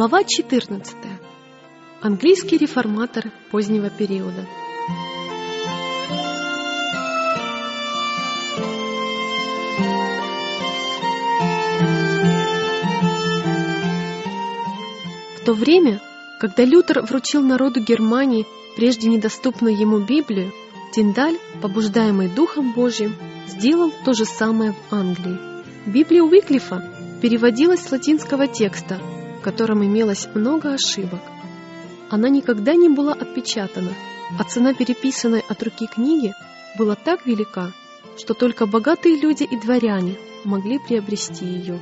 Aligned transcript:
Глава 0.00 0.24
14. 0.24 0.96
Английский 2.00 2.56
реформатор 2.56 3.30
позднего 3.50 3.90
периода. 3.90 4.46
В 15.36 15.44
то 15.44 15.52
время, 15.52 16.00
когда 16.40 16.64
Лютер 16.64 17.02
вручил 17.02 17.42
народу 17.42 17.80
Германии 17.80 18.46
прежде 18.76 19.06
недоступную 19.10 19.76
ему 19.76 19.98
Библию, 19.98 20.54
Тиндаль, 20.94 21.36
побуждаемый 21.60 22.28
Духом 22.28 22.72
Божьим, 22.72 23.14
сделал 23.46 23.92
то 24.06 24.14
же 24.14 24.24
самое 24.24 24.72
в 24.72 24.94
Англии. 24.94 25.36
Библия 25.84 26.22
Уиклифа 26.22 26.90
переводилась 27.20 27.82
с 27.82 27.92
латинского 27.92 28.46
текста– 28.46 28.98
в 29.40 29.42
котором 29.42 29.82
имелось 29.82 30.28
много 30.34 30.74
ошибок. 30.74 31.20
Она 32.10 32.28
никогда 32.28 32.74
не 32.74 32.90
была 32.90 33.14
отпечатана, 33.14 33.92
а 34.38 34.44
цена 34.44 34.74
переписанной 34.74 35.42
от 35.48 35.62
руки 35.62 35.86
книги 35.86 36.34
была 36.76 36.94
так 36.94 37.24
велика, 37.24 37.72
что 38.18 38.34
только 38.34 38.66
богатые 38.66 39.16
люди 39.16 39.44
и 39.44 39.58
дворяне 39.58 40.16
могли 40.44 40.78
приобрести 40.78 41.46
ее. 41.46 41.78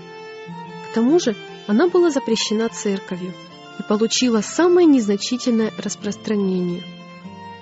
К 0.89 0.95
тому 0.95 1.19
же 1.19 1.34
она 1.67 1.89
была 1.89 2.11
запрещена 2.11 2.69
церковью 2.69 3.34
и 3.81 3.83
получила 3.83 4.41
самое 4.41 4.87
незначительное 4.87 5.72
распространение. 5.77 6.84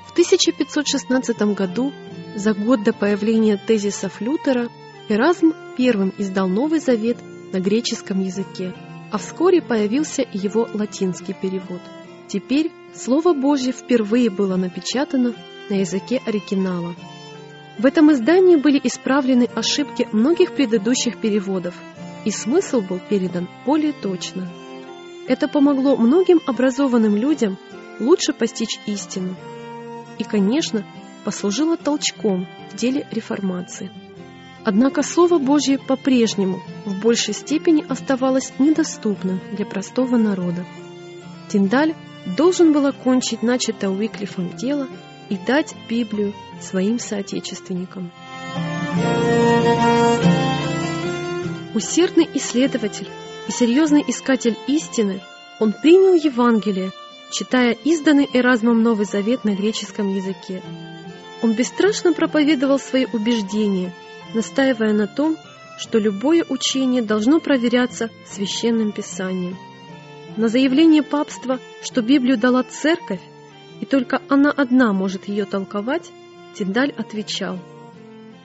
В 0.06 0.12
1516 0.12 1.54
году, 1.54 1.92
за 2.34 2.52
год 2.52 2.82
до 2.82 2.92
появления 2.92 3.56
тезисов 3.56 4.20
Лютера, 4.20 4.68
Эразм 5.08 5.54
первым 5.78 6.12
издал 6.18 6.48
Новый 6.48 6.80
Завет 6.80 7.16
на 7.52 7.60
греческом 7.60 8.22
языке– 8.22 8.74
а 9.10 9.18
вскоре 9.18 9.62
появился 9.62 10.22
и 10.22 10.38
его 10.38 10.68
латинский 10.72 11.34
перевод. 11.34 11.80
Теперь 12.28 12.70
Слово 12.94 13.34
Божье 13.34 13.72
впервые 13.72 14.30
было 14.30 14.56
напечатано 14.56 15.34
на 15.68 15.74
языке 15.74 16.20
оригинала. 16.24 16.94
В 17.78 17.84
этом 17.84 18.10
издании 18.12 18.56
были 18.56 18.80
исправлены 18.82 19.48
ошибки 19.54 20.08
многих 20.12 20.54
предыдущих 20.54 21.18
переводов, 21.18 21.74
и 22.24 22.30
смысл 22.30 22.80
был 22.80 22.98
передан 22.98 23.48
более 23.66 23.92
точно. 23.92 24.48
Это 25.28 25.46
помогло 25.46 25.96
многим 25.96 26.40
образованным 26.46 27.16
людям 27.16 27.58
лучше 28.00 28.32
постичь 28.32 28.80
истину 28.86 29.36
и, 30.18 30.24
конечно, 30.24 30.84
послужило 31.24 31.76
толчком 31.76 32.46
в 32.72 32.76
деле 32.76 33.06
реформации. 33.10 33.90
Однако 34.66 35.04
Слово 35.04 35.38
Божье 35.38 35.78
по-прежнему 35.78 36.60
в 36.84 37.00
большей 37.00 37.34
степени 37.34 37.86
оставалось 37.88 38.52
недоступным 38.58 39.40
для 39.52 39.64
простого 39.64 40.16
народа. 40.16 40.66
Тиндаль 41.48 41.94
должен 42.36 42.72
был 42.72 42.86
окончить 42.86 43.44
начатое 43.44 43.90
Уиклифом 43.90 44.56
дело 44.56 44.88
и 45.28 45.36
дать 45.36 45.72
Библию 45.88 46.34
своим 46.60 46.98
соотечественникам. 46.98 48.10
Усердный 51.72 52.28
исследователь 52.34 53.08
и 53.46 53.52
серьезный 53.52 54.02
искатель 54.04 54.58
истины, 54.66 55.20
он 55.60 55.74
принял 55.80 56.14
Евангелие, 56.14 56.90
читая 57.30 57.76
изданный 57.84 58.28
Эразмом 58.32 58.82
Новый 58.82 59.06
Завет 59.06 59.44
на 59.44 59.54
греческом 59.54 60.12
языке. 60.12 60.60
Он 61.40 61.52
бесстрашно 61.52 62.12
проповедовал 62.12 62.80
свои 62.80 63.06
убеждения– 63.12 63.94
настаивая 64.34 64.92
на 64.92 65.06
том, 65.06 65.36
что 65.78 65.98
любое 65.98 66.44
учение 66.48 67.02
должно 67.02 67.40
проверяться 67.40 68.10
священным 68.26 68.92
писанием. 68.92 69.56
На 70.36 70.48
заявление 70.48 71.02
папства, 71.02 71.58
что 71.82 72.02
Библию 72.02 72.36
дала 72.38 72.62
церковь, 72.62 73.20
и 73.80 73.86
только 73.86 74.22
она 74.28 74.50
одна 74.50 74.92
может 74.92 75.28
ее 75.28 75.44
толковать, 75.44 76.10
Тиндаль 76.54 76.92
отвечал, 76.96 77.58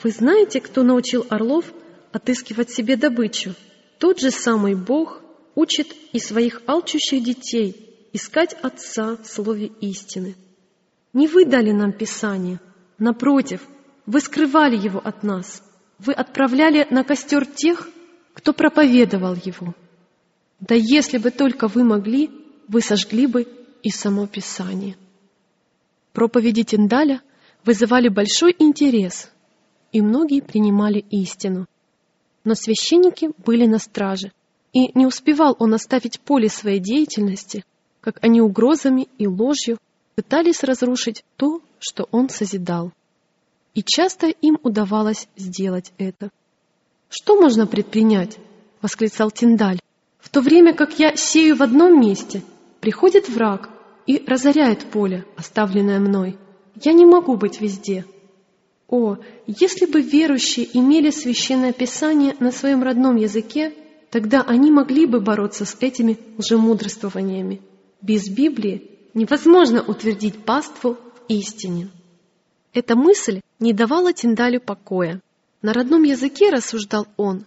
«Вы 0.03 0.11
знаете, 0.11 0.59
кто 0.59 0.83
научил 0.83 1.25
орлов 1.29 1.65
отыскивать 2.11 2.71
себе 2.71 2.97
добычу? 2.97 3.53
Тот 3.99 4.19
же 4.19 4.31
самый 4.31 4.75
Бог 4.75 5.21
учит 5.55 5.87
и 6.11 6.19
своих 6.19 6.61
алчущих 6.67 7.23
детей 7.23 8.09
искать 8.13 8.53
Отца 8.61 9.17
в 9.17 9.25
слове 9.25 9.67
истины. 9.79 10.35
Не 11.13 11.27
вы 11.27 11.45
дали 11.45 11.71
нам 11.71 11.93
Писание, 11.93 12.59
напротив, 12.97 13.61
вы 14.05 14.19
скрывали 14.19 14.75
его 14.75 14.99
от 14.99 15.23
нас» 15.23 15.63
вы 16.05 16.13
отправляли 16.13 16.87
на 16.89 17.03
костер 17.03 17.45
тех, 17.45 17.87
кто 18.33 18.53
проповедовал 18.53 19.35
его. 19.35 19.75
Да 20.59 20.73
если 20.75 21.17
бы 21.17 21.29
только 21.29 21.67
вы 21.67 21.83
могли, 21.83 22.31
вы 22.67 22.81
сожгли 22.81 23.27
бы 23.27 23.47
и 23.83 23.89
само 23.91 24.25
Писание. 24.25 24.95
Проповеди 26.13 26.63
Тиндаля 26.63 27.21
вызывали 27.63 28.09
большой 28.09 28.55
интерес, 28.57 29.31
и 29.91 30.01
многие 30.01 30.41
принимали 30.41 31.05
истину. 31.11 31.67
Но 32.43 32.55
священники 32.55 33.29
были 33.45 33.67
на 33.67 33.77
страже, 33.77 34.31
и 34.73 34.91
не 34.97 35.05
успевал 35.05 35.55
он 35.59 35.73
оставить 35.75 36.19
поле 36.19 36.49
своей 36.49 36.79
деятельности, 36.79 37.63
как 37.99 38.17
они 38.23 38.41
угрозами 38.41 39.07
и 39.19 39.27
ложью 39.27 39.77
пытались 40.15 40.63
разрушить 40.63 41.23
то, 41.37 41.61
что 41.79 42.07
он 42.11 42.29
созидал 42.29 42.91
и 43.73 43.83
часто 43.83 44.27
им 44.27 44.57
удавалось 44.63 45.27
сделать 45.37 45.93
это. 45.97 46.29
«Что 47.09 47.39
можно 47.39 47.67
предпринять?»— 47.67 48.37
восклицал 48.81 49.31
Тиндаль. 49.31 49.79
«В 50.19 50.29
то 50.29 50.41
время 50.41 50.73
как 50.73 50.99
я 50.99 51.15
сею 51.15 51.55
в 51.55 51.63
одном 51.63 51.99
месте, 51.99 52.41
приходит 52.79 53.29
враг 53.29 53.69
и 54.07 54.23
разоряет 54.25 54.85
поле, 54.85 55.25
оставленное 55.35 55.99
мной. 55.99 56.37
Я 56.81 56.93
не 56.93 57.05
могу 57.05 57.35
быть 57.35 57.61
везде». 57.61 58.05
О, 58.91 59.17
если 59.47 59.85
бы 59.85 60.01
верующие 60.01 60.67
имели 60.73 61.11
священное 61.11 61.71
писание 61.71 62.35
на 62.41 62.51
своем 62.51 62.83
родном 62.83 63.15
языке, 63.15 63.73
тогда 64.09 64.41
они 64.41 64.69
могли 64.69 65.05
бы 65.05 65.21
бороться 65.21 65.63
с 65.63 65.77
этими 65.79 66.17
лжемудрствованиями. 66.37 67.61
Без 68.01 68.27
Библии 68.29 68.91
невозможно 69.13 69.81
утвердить 69.81 70.43
паству 70.43 70.95
в 70.95 71.31
истине. 71.31 71.89
Эта 72.73 72.95
мысль 72.95 73.41
не 73.59 73.73
давала 73.73 74.13
Тиндалю 74.13 74.61
покоя. 74.61 75.21
На 75.61 75.73
родном 75.73 76.03
языке, 76.03 76.49
рассуждал 76.49 77.05
он, 77.17 77.45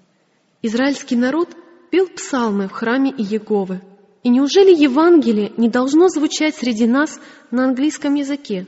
израильский 0.62 1.16
народ 1.16 1.48
пел 1.90 2.08
псалмы 2.08 2.68
в 2.68 2.72
храме 2.72 3.10
Иеговы. 3.10 3.80
И 4.22 4.28
неужели 4.28 4.74
Евангелие 4.74 5.52
не 5.56 5.68
должно 5.68 6.08
звучать 6.08 6.54
среди 6.54 6.86
нас 6.86 7.18
на 7.50 7.64
английском 7.64 8.14
языке? 8.14 8.66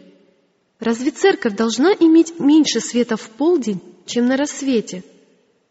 Разве 0.80 1.10
церковь 1.10 1.54
должна 1.54 1.92
иметь 1.92 2.38
меньше 2.40 2.80
света 2.80 3.16
в 3.16 3.28
полдень, 3.30 3.80
чем 4.06 4.26
на 4.26 4.36
рассвете? 4.36 5.04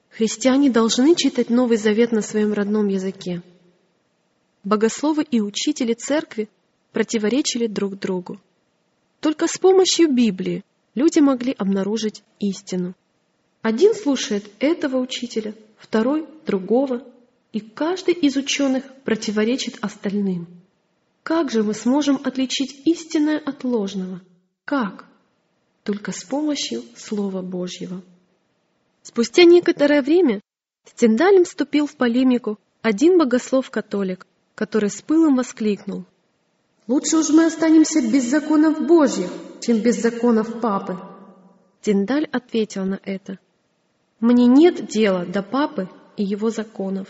Христиане 0.10 0.70
должны 0.70 1.16
читать 1.16 1.50
Новый 1.50 1.78
Завет 1.78 2.12
на 2.12 2.22
своем 2.22 2.54
родном 2.54 2.88
языке. 2.88 3.42
Богословы 4.64 5.24
и 5.24 5.42
учители 5.42 5.94
церкви 5.94 6.48
противоречили 6.92 7.68
друг 7.68 8.00
другу. 8.00 8.40
Только 9.20 9.48
с 9.48 9.58
помощью 9.58 10.12
Библии 10.12 10.64
люди 10.96 11.20
могли 11.20 11.54
обнаружить 11.54 12.24
истину. 12.40 12.96
Один 13.62 13.94
слушает 13.94 14.50
этого 14.60 14.98
учителя, 14.98 15.54
второй— 15.78 16.28
другого, 16.46 17.04
и 17.52 17.60
каждый 17.60 18.14
из 18.14 18.36
ученых 18.36 18.84
противоречит 19.04 19.78
остальным. 19.82 20.48
Как 21.24 21.52
же 21.52 21.64
мы 21.64 21.74
сможем 21.74 22.20
отличить 22.24 22.82
истинное 22.86 23.40
от 23.40 23.64
ложного? 23.64 24.22
Как? 24.66 25.06
Только 25.84 26.12
с 26.12 26.24
помощью 26.24 26.84
Слова 26.96 27.42
Божьего. 27.42 28.04
Спустя 29.02 29.44
некоторое 29.44 30.02
время 30.02 30.42
с 30.84 30.94
Тиндалем 30.94 31.46
вступил 31.46 31.88
в 31.88 31.96
полемику 31.96 32.60
один 32.82 33.18
богослов-католик, 33.18 34.28
который 34.54 34.90
с 34.90 35.02
пылом 35.02 35.36
воскликнул. 35.36 36.06
«Лучше 36.88 37.18
уж 37.18 37.30
мы 37.30 37.46
останемся 37.46 38.02
без 38.02 38.30
законов 38.30 38.86
Божьих, 38.86 39.30
чем 39.62 39.80
без 39.80 40.02
законов 40.02 40.62
папы. 40.62 40.98
Тиндаль 41.82 42.28
ответил 42.32 42.86
на 42.86 43.00
это. 43.04 43.40
Мне 44.20 44.46
нет 44.48 44.88
дела 44.88 45.26
до 45.26 45.42
папы 45.42 45.90
и 46.18 46.24
его 46.24 46.50
законов. 46.50 47.08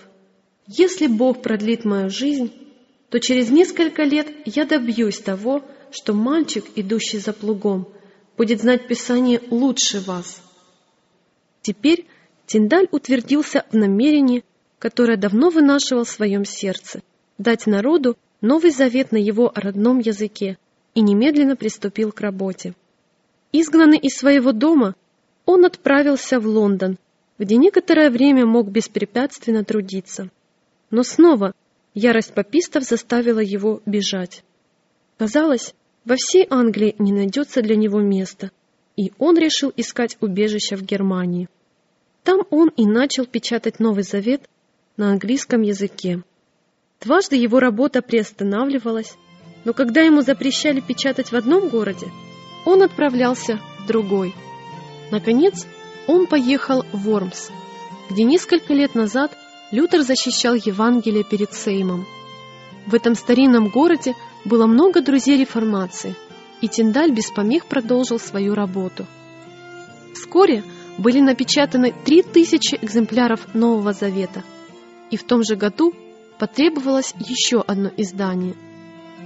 Если 0.67 1.07
Бог 1.07 1.41
продлит 1.41 1.85
мою 1.85 2.09
жизнь, 2.09 2.51
то 3.09 3.19
через 3.19 3.49
несколько 3.49 4.03
лет 4.03 4.27
я 4.45 4.65
добьюсь 4.65 5.19
того, 5.19 5.63
что 5.91 6.13
мальчик, 6.13 6.65
идущий 6.75 7.19
за 7.19 7.31
плугом, 7.33 7.87
будет 8.37 8.61
знать 8.61 8.87
Писание 8.87 9.41
лучше 9.49 10.01
вас. 10.01 10.41
Теперь 11.61 12.05
Тиндаль 12.45 12.87
утвердился 12.91 13.65
в 13.71 13.75
намерении, 13.75 14.43
которое 14.79 15.17
давно 15.17 15.49
вынашивал 15.49 16.03
в 16.03 16.09
своем 16.09 16.45
сердце, 16.45 17.01
дать 17.37 17.65
народу 17.65 18.17
Новый 18.45 18.69
Завет 18.69 19.11
на 19.11 19.17
его 19.17 19.51
родном 19.55 19.97
языке 19.97 20.59
и 20.93 21.01
немедленно 21.01 21.55
приступил 21.55 22.11
к 22.11 22.21
работе. 22.21 22.75
Изгнанный 23.51 23.97
из 23.97 24.15
своего 24.15 24.51
дома, 24.51 24.93
он 25.47 25.65
отправился 25.65 26.39
в 26.39 26.45
Лондон, 26.45 26.99
где 27.39 27.55
некоторое 27.57 28.11
время 28.11 28.45
мог 28.45 28.67
беспрепятственно 28.67 29.63
трудиться. 29.63 30.29
Но 30.91 31.01
снова 31.01 31.53
ярость 31.95 32.35
попистов 32.35 32.83
заставила 32.83 33.39
его 33.39 33.81
бежать. 33.87 34.43
Казалось, 35.17 35.73
во 36.05 36.15
всей 36.15 36.45
Англии 36.47 36.95
не 36.99 37.13
найдется 37.13 37.63
для 37.63 37.75
него 37.75 37.99
места, 37.99 38.51
и 38.95 39.11
он 39.17 39.39
решил 39.39 39.73
искать 39.75 40.17
убежище 40.21 40.75
в 40.75 40.83
Германии. 40.83 41.49
Там 42.21 42.41
он 42.51 42.69
и 42.77 42.85
начал 42.85 43.25
печатать 43.25 43.79
Новый 43.79 44.03
Завет 44.03 44.47
на 44.97 45.09
английском 45.09 45.63
языке. 45.63 46.21
Дважды 47.05 47.35
его 47.35 47.59
работа 47.59 48.01
приостанавливалась, 48.01 49.15
но 49.63 49.73
когда 49.73 50.01
ему 50.01 50.21
запрещали 50.21 50.79
печатать 50.79 51.31
в 51.31 51.35
одном 51.35 51.69
городе, 51.69 52.07
он 52.65 52.81
отправлялся 52.81 53.59
в 53.79 53.85
другой. 53.85 54.33
Наконец, 55.11 55.67
он 56.07 56.25
поехал 56.25 56.83
в 56.91 57.03
Вормс, 57.03 57.51
где 58.09 58.23
несколько 58.23 58.73
лет 58.73 58.95
назад 58.95 59.37
Лютер 59.71 60.01
защищал 60.01 60.55
Евангелие 60.55 61.23
перед 61.23 61.53
Сеймом. 61.53 62.07
В 62.87 62.95
этом 62.95 63.13
старинном 63.13 63.69
городе 63.69 64.15
было 64.43 64.65
много 64.65 65.01
друзей 65.01 65.37
реформации, 65.37 66.15
и 66.61 66.67
Тиндаль 66.67 67.11
без 67.11 67.29
помех 67.29 67.67
продолжил 67.67 68.19
свою 68.19 68.55
работу. 68.55 69.05
Вскоре 70.15 70.63
были 70.97 71.19
напечатаны 71.19 71.93
3000 72.03 72.79
экземпляров 72.81 73.53
Нового 73.53 73.93
Завета, 73.93 74.43
и 75.11 75.17
в 75.17 75.23
том 75.23 75.43
же 75.43 75.55
году 75.55 75.93
потребовалось 76.39 77.13
еще 77.19 77.61
одно 77.61 77.89
издание. 77.97 78.55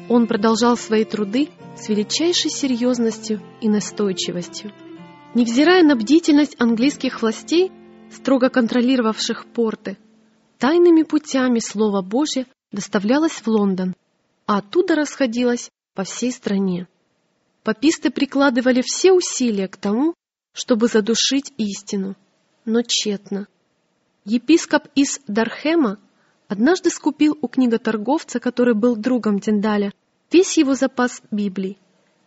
Он 0.10 0.28
продолжал 0.28 0.78
свои 0.78 1.06
труды 1.06 1.50
с 1.76 1.90
величайшей 1.90 2.52
серьезностью 2.52 3.42
и 3.62 3.70
настойчивостью. 3.70 4.72
Невзирая 5.36 5.84
на 5.84 5.96
бдительность 5.96 6.56
английских 6.60 7.22
властей, 7.22 7.72
строго 8.12 8.50
контролировавших 8.50 9.46
порты, 9.46 9.98
тайными 10.58 11.04
путями 11.04 11.60
Слово 11.60 12.02
Божье 12.02 12.48
доставлялось 12.72 13.34
в 13.34 13.48
Лондон, 13.48 13.96
а 14.46 14.58
оттуда 14.58 14.96
расходилось 14.96 15.70
по 15.94 16.04
всей 16.04 16.32
стране. 16.32 16.88
Паписты 17.64 18.10
прикладывали 18.10 18.82
все 18.84 19.12
усилия 19.12 19.68
к 19.68 19.78
тому, 19.78 20.16
чтобы 20.54 20.88
задушить 20.88 21.54
истину, 21.58 22.16
но 22.66 22.82
тщетно. 22.82 23.48
Епископ 24.26 24.88
из 24.96 25.20
Дархема 25.28 26.00
однажды 26.50 26.90
скупил 26.90 27.38
у 27.42 27.48
книготорговца, 27.48 28.40
который 28.42 28.74
был 28.74 28.98
другом 28.98 29.40
Тиндаля, 29.40 29.94
весь 30.32 30.58
его 30.58 30.76
запас 30.76 31.22
Библий 31.32 31.78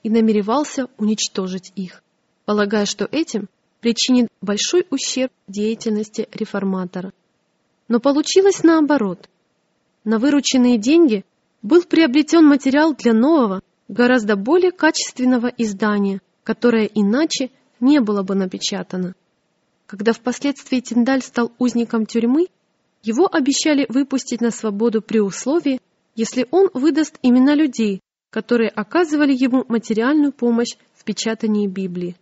и 0.03 0.09
намеревался 0.09 0.87
уничтожить 0.97 1.73
их, 1.77 2.03
полагая, 2.47 2.87
что 2.87 3.07
этим 3.11 3.49
причинит 3.81 4.29
большой 4.41 4.87
ущерб 4.91 5.33
деятельности 5.49 6.29
реформатора. 6.33 7.13
Но 7.89 7.99
получилось 7.99 8.63
наоборот. 8.63 9.29
На 10.05 10.19
вырученные 10.19 10.79
деньги 10.79 11.25
был 11.63 11.83
приобретен 11.83 12.47
материал 12.47 12.95
для 12.95 13.13
нового, 13.13 13.61
гораздо 13.89 14.37
более 14.37 14.71
качественного 14.71 15.49
издания, 15.49 16.21
которое 16.45 16.87
иначе 16.87 17.51
не 17.81 18.01
было 18.01 18.23
бы 18.23 18.35
напечатано. 18.35 19.15
Когда 19.87 20.13
впоследствии 20.13 20.81
Тиндаль 20.81 21.23
стал 21.23 21.53
узником 21.59 22.07
тюрьмы, 22.07 22.47
его 23.03 23.29
обещали 23.31 23.87
выпустить 23.89 24.41
на 24.41 24.51
свободу 24.51 25.03
при 25.03 25.21
условии, 25.21 25.81
если 26.15 26.47
он 26.51 26.71
выдаст 26.73 27.19
имена 27.23 27.55
людей, 27.55 28.01
которые 28.31 28.71
оказывали 28.71 29.33
ему 29.33 29.65
материальную 29.69 30.33
помощь 30.33 30.77
в 30.95 31.05
печатании 31.05 31.67
Библии. 31.67 32.17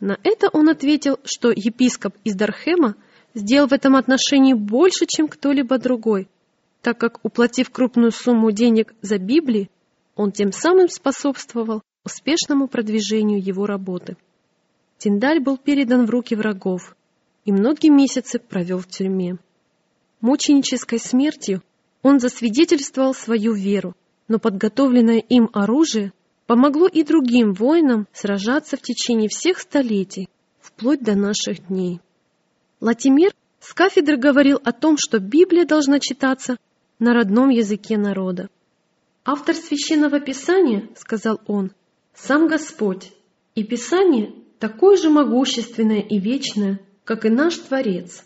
На 0.00 0.18
это 0.22 0.48
он 0.52 0.68
ответил, 0.68 1.18
что 1.24 1.50
епископ 1.50 2.14
из 2.24 2.34
Дархема 2.34 2.96
сделал 3.34 3.68
в 3.68 3.72
этом 3.72 3.96
отношении 3.96 4.52
больше, 4.52 5.06
чем 5.06 5.28
кто-либо 5.28 5.78
другой, 5.78 6.28
так 6.82 6.98
как, 6.98 7.24
уплатив 7.24 7.70
крупную 7.70 8.12
сумму 8.12 8.52
денег 8.52 8.94
за 9.00 9.18
Библии, 9.18 9.70
он 10.14 10.32
тем 10.32 10.52
самым 10.52 10.88
способствовал 10.88 11.82
успешному 12.04 12.68
продвижению 12.68 13.42
его 13.42 13.66
работы. 13.66 14.16
Тиндаль 14.98 15.40
был 15.40 15.56
передан 15.56 16.06
в 16.06 16.10
руки 16.10 16.34
врагов 16.34 16.94
и 17.44 17.52
многие 17.52 17.88
месяцы 17.88 18.38
провел 18.38 18.78
в 18.78 18.86
тюрьме. 18.86 19.38
Мученической 20.24 20.98
смертью 20.98 21.62
он 22.00 22.18
засвидетельствовал 22.18 23.12
свою 23.12 23.52
веру, 23.52 23.94
но 24.26 24.38
подготовленное 24.38 25.18
им 25.18 25.50
оружие 25.52 26.14
помогло 26.46 26.86
и 26.86 27.02
другим 27.02 27.52
воинам 27.52 28.08
сражаться 28.10 28.78
в 28.78 28.80
течение 28.80 29.28
всех 29.28 29.58
столетий, 29.58 30.30
вплоть 30.62 31.02
до 31.02 31.14
наших 31.14 31.66
дней. 31.68 32.00
Латимер 32.80 33.32
с 33.60 33.74
кафедры 33.74 34.16
говорил 34.16 34.58
о 34.64 34.72
том, 34.72 34.96
что 34.96 35.18
Библия 35.18 35.66
должна 35.66 36.00
читаться 36.00 36.56
на 36.98 37.12
родном 37.12 37.50
языке 37.50 37.98
народа. 37.98 38.48
«Автор 39.26 39.54
священного 39.54 40.20
писания,— 40.20 40.88
сказал 40.96 41.38
он,— 41.46 41.70
сам 42.14 42.48
Господь, 42.48 43.12
и 43.54 43.62
Писание 43.62 44.32
такое 44.58 44.96
же 44.96 45.10
могущественное 45.10 46.00
и 46.00 46.18
вечное, 46.18 46.80
как 47.04 47.26
и 47.26 47.28
наш 47.28 47.56
Творец. 47.56 48.24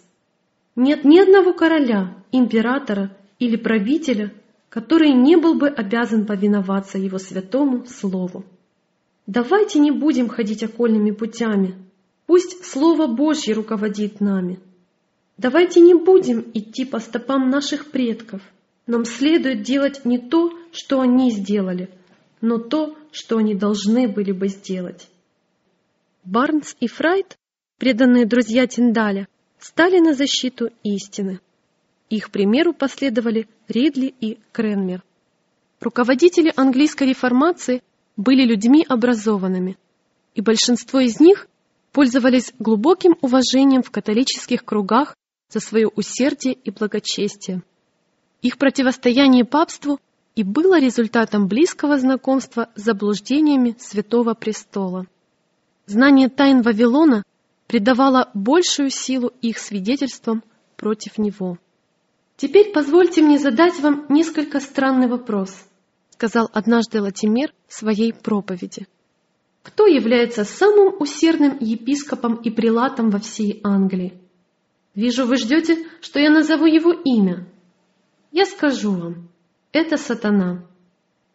Нет 0.80 1.04
ни 1.04 1.18
одного 1.18 1.54
короля, 1.54 2.14
императора 2.30 3.10
или 3.40 3.56
правителя, 3.56 4.32
который 4.68 5.10
не 5.10 5.34
был 5.34 5.54
бы 5.54 5.66
обязан 5.66 6.24
повиноваться 6.24 6.98
его 6.98 7.18
святому 7.18 7.84
слову. 7.86 8.44
Давайте 9.26 9.80
не 9.80 9.90
будем 9.90 10.28
ходить 10.28 10.62
окольными 10.62 11.10
путями, 11.10 11.74
пусть 12.26 12.64
Слово 12.64 13.08
Божье 13.08 13.54
руководит 13.54 14.20
нами. 14.20 14.60
Давайте 15.36 15.80
не 15.80 15.94
будем 15.94 16.48
идти 16.54 16.84
по 16.84 17.00
стопам 17.00 17.50
наших 17.50 17.90
предков. 17.90 18.40
Нам 18.86 19.04
следует 19.04 19.62
делать 19.62 20.04
не 20.04 20.18
то, 20.18 20.52
что 20.70 21.00
они 21.00 21.32
сделали, 21.32 21.90
но 22.40 22.58
то, 22.58 22.96
что 23.10 23.38
они 23.38 23.56
должны 23.56 24.06
были 24.06 24.30
бы 24.30 24.46
сделать. 24.46 25.08
Барнс 26.22 26.76
и 26.78 26.86
Фрайт, 26.86 27.36
преданные 27.78 28.26
друзья 28.26 28.68
Тиндаля, 28.68 29.26
стали 29.58 29.98
на 30.00 30.14
защиту 30.14 30.70
истины. 30.82 31.40
Их 32.10 32.30
примеру 32.30 32.72
последовали 32.72 33.48
Ридли 33.68 34.14
и 34.20 34.38
Кренмер. 34.52 35.02
Руководители 35.80 36.52
английской 36.56 37.08
реформации 37.08 37.82
были 38.16 38.44
людьми 38.44 38.84
образованными, 38.88 39.76
и 40.34 40.40
большинство 40.40 41.00
из 41.00 41.20
них 41.20 41.46
пользовались 41.92 42.52
глубоким 42.58 43.16
уважением 43.20 43.82
в 43.82 43.90
католических 43.90 44.64
кругах 44.64 45.14
за 45.50 45.60
свое 45.60 45.88
усердие 45.88 46.54
и 46.54 46.70
благочестие. 46.70 47.62
Их 48.42 48.58
противостояние 48.58 49.44
папству 49.44 49.98
и 50.34 50.44
было 50.44 50.78
результатом 50.78 51.48
близкого 51.48 51.98
знакомства 51.98 52.68
с 52.76 52.82
заблуждениями 52.82 53.76
Святого 53.78 54.34
Престола. 54.34 55.06
Знание 55.86 56.28
тайн 56.28 56.62
Вавилона 56.62 57.24
придавала 57.68 58.30
большую 58.34 58.90
силу 58.90 59.30
их 59.42 59.58
свидетельствам 59.58 60.42
против 60.76 61.18
него. 61.18 61.58
«Теперь 62.36 62.72
позвольте 62.72 63.22
мне 63.22 63.38
задать 63.38 63.78
вам 63.78 64.06
несколько 64.08 64.58
странный 64.58 65.06
вопрос», 65.06 65.54
сказал 66.10 66.48
однажды 66.52 67.00
Латимер 67.00 67.52
в 67.68 67.74
своей 67.74 68.12
проповеди. 68.12 68.88
«Кто 69.62 69.86
является 69.86 70.44
самым 70.44 71.00
усердным 71.00 71.58
епископом 71.60 72.36
и 72.36 72.50
прилатом 72.50 73.10
во 73.10 73.18
всей 73.18 73.60
Англии? 73.62 74.18
Вижу, 74.94 75.26
вы 75.26 75.36
ждете, 75.36 75.86
что 76.00 76.18
я 76.18 76.30
назову 76.30 76.64
его 76.64 76.92
имя. 76.92 77.46
Я 78.32 78.46
скажу 78.46 78.92
вам, 78.92 79.28
это 79.72 79.96
сатана. 79.96 80.64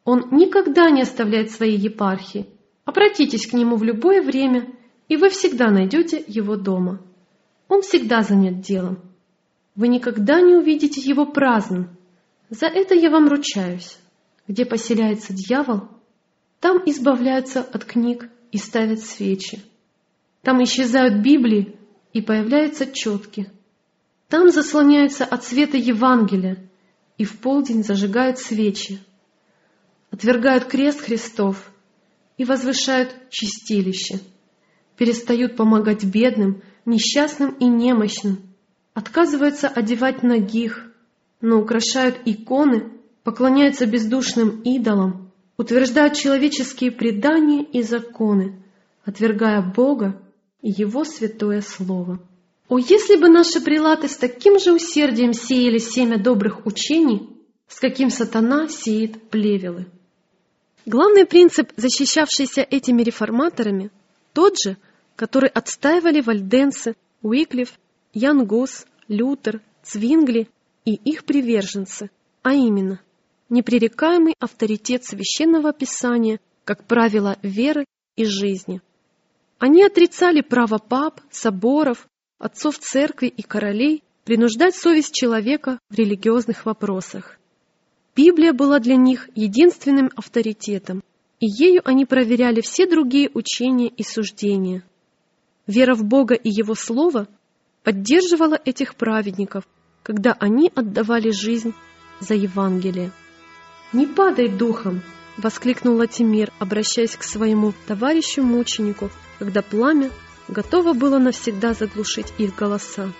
Он 0.04 0.30
никогда 0.32 0.90
не 0.90 1.04
оставляет 1.04 1.52
своей 1.52 1.78
епархии. 1.78 2.48
Обратитесь 2.86 3.48
к 3.48 3.54
нему 3.54 3.76
в 3.76 3.84
любое 3.84 4.22
время– 4.24 4.74
и 5.14 5.16
вы 5.16 5.30
всегда 5.30 5.70
найдете 5.70 6.24
его 6.26 6.56
дома. 6.56 7.00
Он 7.68 7.84
всегда 7.84 8.24
занят 8.24 8.62
делом. 8.62 9.00
Вы 9.76 9.88
никогда 9.88 10.42
не 10.42 10.56
увидите 10.56 11.02
его 11.02 11.28
праздным. 11.28 11.96
За 12.50 12.66
это 12.66 12.96
я 12.96 13.12
вам 13.12 13.28
ручаюсь. 13.28 14.00
Где 14.48 14.66
поселяется 14.66 15.32
дьявол, 15.32 15.88
там 16.60 16.82
избавляются 16.88 17.62
от 17.62 17.86
книг 17.86 18.28
и 18.52 18.58
ставят 18.58 19.02
свечи. 19.02 19.62
Там 20.42 20.64
исчезают 20.64 21.22
Библии 21.22 21.78
и 22.12 22.20
появляются 22.20 22.92
четки. 22.92 23.52
Там 24.30 24.50
заслоняются 24.50 25.26
от 25.26 25.44
света 25.44 25.78
Евангелия 25.78 26.72
и 27.20 27.24
в 27.24 27.38
полдень 27.38 27.84
зажигают 27.84 28.40
свечи. 28.40 28.98
Отвергают 30.10 30.66
крест 30.66 31.02
Христов 31.02 31.72
и 32.38 32.46
возвышают 32.46 33.30
чистилище 33.30 34.20
перестают 34.98 35.56
помогать 35.56 36.04
бедным, 36.04 36.62
несчастным 36.86 37.52
и 37.60 37.66
немощным, 37.66 38.40
отказываются 38.94 39.68
одевать 39.68 40.24
ногих, 40.24 40.92
но 41.42 41.60
украшают 41.60 42.20
иконы, 42.26 42.92
поклоняются 43.24 43.86
бездушным 43.86 44.62
идолам, 44.62 45.32
утверждают 45.58 46.16
человеческие 46.16 46.92
предания 46.92 47.64
и 47.64 47.82
законы, 47.82 48.64
отвергая 49.06 49.62
Бога 49.62 50.22
и 50.62 50.70
Его 50.70 51.04
святое 51.04 51.62
Слово. 51.62 52.20
О, 52.70 52.78
если 52.78 53.18
бы 53.18 53.30
наши 53.30 53.62
прилаты 53.62 54.08
с 54.08 54.18
таким 54.18 54.60
же 54.60 54.74
усердием 54.74 55.34
сеяли 55.34 55.78
семя 55.78 56.18
добрых 56.18 56.66
учений, 56.66 57.30
с 57.68 57.80
каким 57.80 58.10
сатана 58.10 58.68
сеет 58.68 59.30
плевелы. 59.30 59.88
Главный 60.86 61.26
принцип, 61.26 61.72
защищавшийся 61.76 62.62
этими 62.62 63.04
реформаторами, 63.04 63.90
тот 64.34 64.56
же, 64.60 64.78
который 65.16 65.50
отстаивали 65.50 66.22
вальденцы, 66.22 66.96
Уиклиф, 67.22 67.80
Ян 68.14 68.46
Гус, 68.46 68.86
Лютер, 69.08 69.62
Цвингли 69.84 70.50
и 70.86 70.96
их 70.96 71.24
приверженцы, 71.24 72.10
а 72.42 72.54
именно 72.54 73.00
непререкаемый 73.50 74.36
авторитет 74.40 75.06
священного 75.06 75.74
писания 75.74 76.40
как 76.66 76.86
правило 76.86 77.38
веры 77.42 77.86
и 78.16 78.26
жизни. 78.26 78.82
Они 79.60 79.84
отрицали 79.84 80.42
право 80.42 80.78
пап, 80.78 81.22
соборов, 81.30 82.08
отцов 82.38 82.80
церкви 82.80 83.28
и 83.28 83.42
королей 83.42 84.04
принуждать 84.26 84.76
совесть 84.76 85.14
человека 85.14 85.80
в 85.90 85.96
религиозных 85.96 86.66
вопросах. 86.66 87.40
Библия 88.16 88.54
была 88.54 88.80
для 88.80 88.96
них 88.96 89.30
единственным 89.36 90.10
авторитетом, 90.16 91.04
и 91.44 91.46
ею 91.46 91.82
они 91.84 92.06
проверяли 92.06 92.62
все 92.62 92.88
другие 92.88 93.30
учения 93.34 93.90
и 93.90 94.02
суждения. 94.02 94.82
Вера 95.68 95.94
в 95.94 96.06
Бога 96.06 96.36
и 96.36 96.50
Его 96.50 96.74
Слово 96.74 97.28
поддерживала 97.84 98.58
этих 98.64 98.96
праведников, 98.96 99.66
когда 100.04 100.38
они 100.40 100.72
отдавали 100.74 101.32
жизнь 101.32 101.74
за 102.22 102.36
Евангелие. 102.36 103.12
«Не 103.92 104.08
падай 104.08 104.48
духом!»— 104.48 105.02
воскликнул 105.38 105.98
Латимир, 105.98 106.50
обращаясь 106.60 107.18
к 107.18 107.24
своему 107.24 107.74
товарищу-мученику, 107.88 109.10
когда 109.38 109.62
пламя 109.62 110.12
готово 110.48 110.94
было 110.94 111.18
навсегда 111.20 111.74
заглушить 111.74 112.34
их 112.38 112.56
голоса. 112.56 113.12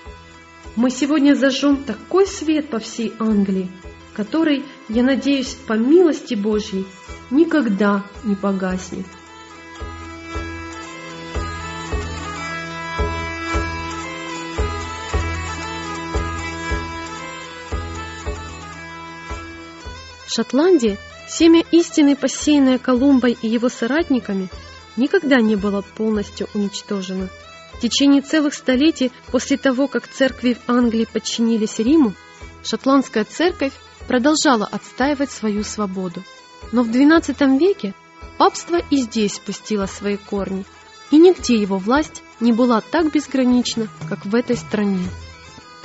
«Мы 0.78 0.92
сегодня 0.92 1.36
зажжем 1.36 1.84
такой 1.84 2.26
свет 2.26 2.70
по 2.70 2.80
всей 2.80 3.12
Англии, 3.20 3.70
который, 4.14 4.64
я 4.88 5.04
надеюсь, 5.04 5.58
по 5.68 5.74
милости 5.74 6.36
Божьей, 6.36 6.86
никогда 7.30 8.04
не 8.24 8.36
погаснет». 8.36 9.06
В 20.26 20.36
Шотландии 20.36 20.98
семя 21.30 21.64
истины, 21.70 22.16
посеянное 22.16 22.80
Колумбой 22.80 23.38
и 23.40 23.48
его 23.48 23.70
соратниками, 23.70 24.50
никогда 24.98 25.42
не 25.42 25.56
было 25.56 25.82
полностью 25.82 26.48
уничтожено. 26.56 27.30
В 27.74 27.80
течение 27.80 28.22
целых 28.22 28.54
столетий 28.54 29.12
после 29.32 29.58
того, 29.58 29.88
как 29.88 30.08
церкви 30.08 30.56
в 30.56 30.70
Англии 30.70 31.06
подчинились 31.06 31.80
Риму, 31.80 32.14
шотландская 32.64 33.26
церковь 33.26 33.74
продолжала 34.08 34.66
отстаивать 34.66 35.32
свою 35.32 35.64
свободу. 35.64 36.24
Но 36.72 36.84
в 36.84 36.90
XII 36.90 37.58
веке 37.58 37.94
папство 38.38 38.78
и 38.90 38.98
здесь 38.98 39.40
пустило 39.40 39.86
свои 39.86 40.18
корни, 40.18 40.66
и 41.12 41.18
нигде 41.18 41.56
его 41.56 41.78
власть 41.78 42.24
не 42.40 42.52
была 42.52 42.82
так 42.82 43.12
безгранична, 43.12 43.88
как 44.10 44.26
в 44.26 44.34
этой 44.34 44.58
стране. 44.58 45.08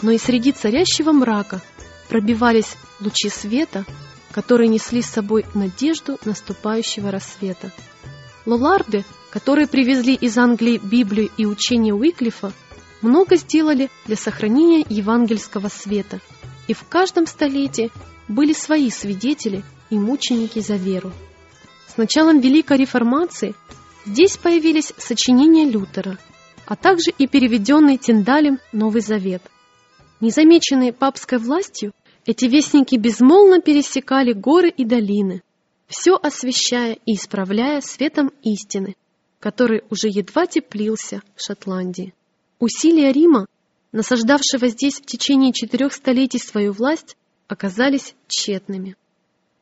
Но 0.02 0.10
и 0.10 0.18
среди 0.18 0.52
царящего 0.52 1.12
мрака 1.12 1.60
пробивались 2.08 2.76
лучи 3.00 3.28
света, 3.28 3.84
которые 4.32 4.68
несли 4.68 5.02
с 5.02 5.10
собой 5.10 5.44
надежду 5.54 6.18
наступающего 6.24 7.10
рассвета. 7.10 7.72
Лоларды, 8.46 9.04
которые 9.30 9.66
привезли 9.66 10.14
из 10.14 10.38
Англии 10.38 10.80
Библию 10.82 11.30
и 11.36 11.44
учение 11.44 11.94
Уиклифа, 11.94 12.52
много 13.02 13.36
сделали 13.36 13.90
для 14.06 14.16
сохранения 14.16 14.84
евангельского 14.88 15.68
света, 15.68 16.20
и 16.66 16.74
в 16.74 16.84
каждом 16.88 17.26
столетии 17.26 17.90
были 18.26 18.52
свои 18.52 18.90
свидетели 18.90 19.62
и 19.90 19.98
мученики 19.98 20.60
за 20.60 20.76
веру. 20.76 21.12
С 21.86 21.96
началом 21.96 22.40
Великой 22.40 22.78
Реформации 22.78 23.54
здесь 24.06 24.36
появились 24.36 24.92
сочинения 24.96 25.64
Лютера, 25.64 26.18
а 26.66 26.76
также 26.76 27.10
и 27.16 27.26
переведенный 27.26 27.96
Тиндалем 27.96 28.58
Новый 28.72 29.00
Завет. 29.00 29.42
Незамеченные 30.20 30.92
папской 30.92 31.38
властью, 31.38 31.92
эти 32.26 32.44
вестники 32.44 32.96
безмолвно 32.96 33.60
пересекали 33.60 34.32
горы 34.32 34.68
и 34.68 34.84
долины, 34.84 35.42
все 35.86 36.14
освещая 36.14 36.98
и 37.06 37.14
исправляя 37.14 37.80
светом 37.80 38.32
истины, 38.42 38.96
который 39.40 39.82
уже 39.90 40.08
едва 40.08 40.46
теплился 40.46 41.22
в 41.36 41.42
Шотландии. 41.42 42.12
Усилия 42.58 43.12
Рима, 43.12 43.46
насаждавшего 43.92 44.68
здесь 44.68 45.00
в 45.00 45.06
течение 45.06 45.52
четырех 45.52 45.94
столетий 45.94 46.38
свою 46.38 46.72
власть, 46.72 47.16
оказались 47.46 48.14
тщетными. 48.26 48.96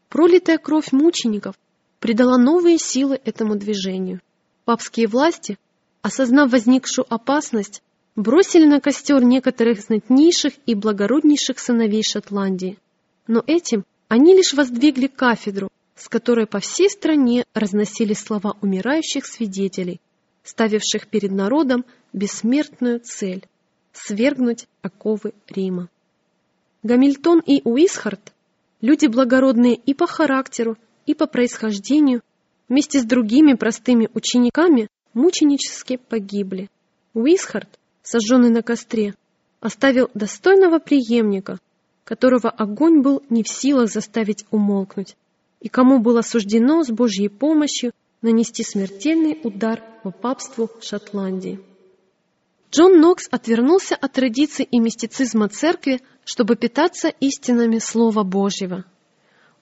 Пролитая 0.08 0.58
кровь 0.58 0.92
мучеников 0.92 1.56
придала 1.98 2.38
новые 2.38 2.78
силы 2.78 3.20
этому 3.24 3.56
движению. 3.56 4.20
Папские 4.64 5.08
власти, 5.08 5.58
осознав 6.02 6.52
возникшую 6.52 7.06
опасность, 7.12 7.82
бросили 8.14 8.64
на 8.64 8.80
костер 8.80 9.22
некоторых 9.24 9.80
знатнейших 9.80 10.54
и 10.66 10.74
благороднейших 10.74 11.58
сыновей 11.58 12.02
Шотландии. 12.02 12.78
Но 13.26 13.42
этим 13.46 13.84
они 14.08 14.34
лишь 14.34 14.54
воздвигли 14.54 15.08
кафедру, 15.08 15.68
с 15.96 16.08
которой 16.08 16.46
по 16.46 16.60
всей 16.60 16.88
стране 16.88 17.44
разносили 17.54 18.14
слова 18.14 18.56
умирающих 18.60 19.26
свидетелей, 19.26 20.00
ставивших 20.44 21.08
перед 21.08 21.32
народом 21.32 21.84
бессмертную 22.12 23.00
цель– 23.00 23.44
свергнуть 23.92 24.66
оковы 24.82 25.32
Рима. 25.48 25.88
Гамильтон 26.82 27.40
и 27.40 27.62
Уисхарт, 27.64 28.32
люди 28.80 29.06
благородные 29.06 29.74
и 29.74 29.94
по 29.94 30.06
характеру, 30.06 30.76
и 31.06 31.14
по 31.14 31.26
происхождению, 31.26 32.22
вместе 32.68 33.00
с 33.00 33.04
другими 33.04 33.54
простыми 33.54 34.08
учениками 34.14 34.88
мученически 35.14 35.96
погибли. 35.96 36.68
Уисхарт 37.14 37.78
сожженный 38.06 38.50
на 38.50 38.62
костре, 38.62 39.14
оставил 39.60 40.10
достойного 40.14 40.78
преемника, 40.78 41.58
которого 42.04 42.48
огонь 42.48 43.02
был 43.02 43.22
не 43.30 43.42
в 43.42 43.48
силах 43.48 43.90
заставить 43.90 44.46
умолкнуть, 44.50 45.16
и 45.60 45.68
кому 45.68 45.98
было 45.98 46.22
суждено 46.22 46.84
с 46.84 46.88
Божьей 46.88 47.28
помощью 47.28 47.92
нанести 48.22 48.62
смертельный 48.62 49.38
удар 49.42 49.82
по 50.02 50.10
папству 50.10 50.70
Шотландии. 50.80 51.60
Джон 52.70 53.00
Нокс 53.00 53.26
отвернулся 53.30 53.96
от 53.96 54.12
традиций 54.12 54.66
и 54.70 54.78
мистицизма 54.78 55.48
церкви, 55.48 56.00
чтобы 56.26 56.56
питаться 56.56 57.08
истинами 57.20 57.78
Слова 57.78 58.24
Божьего. 58.24 58.84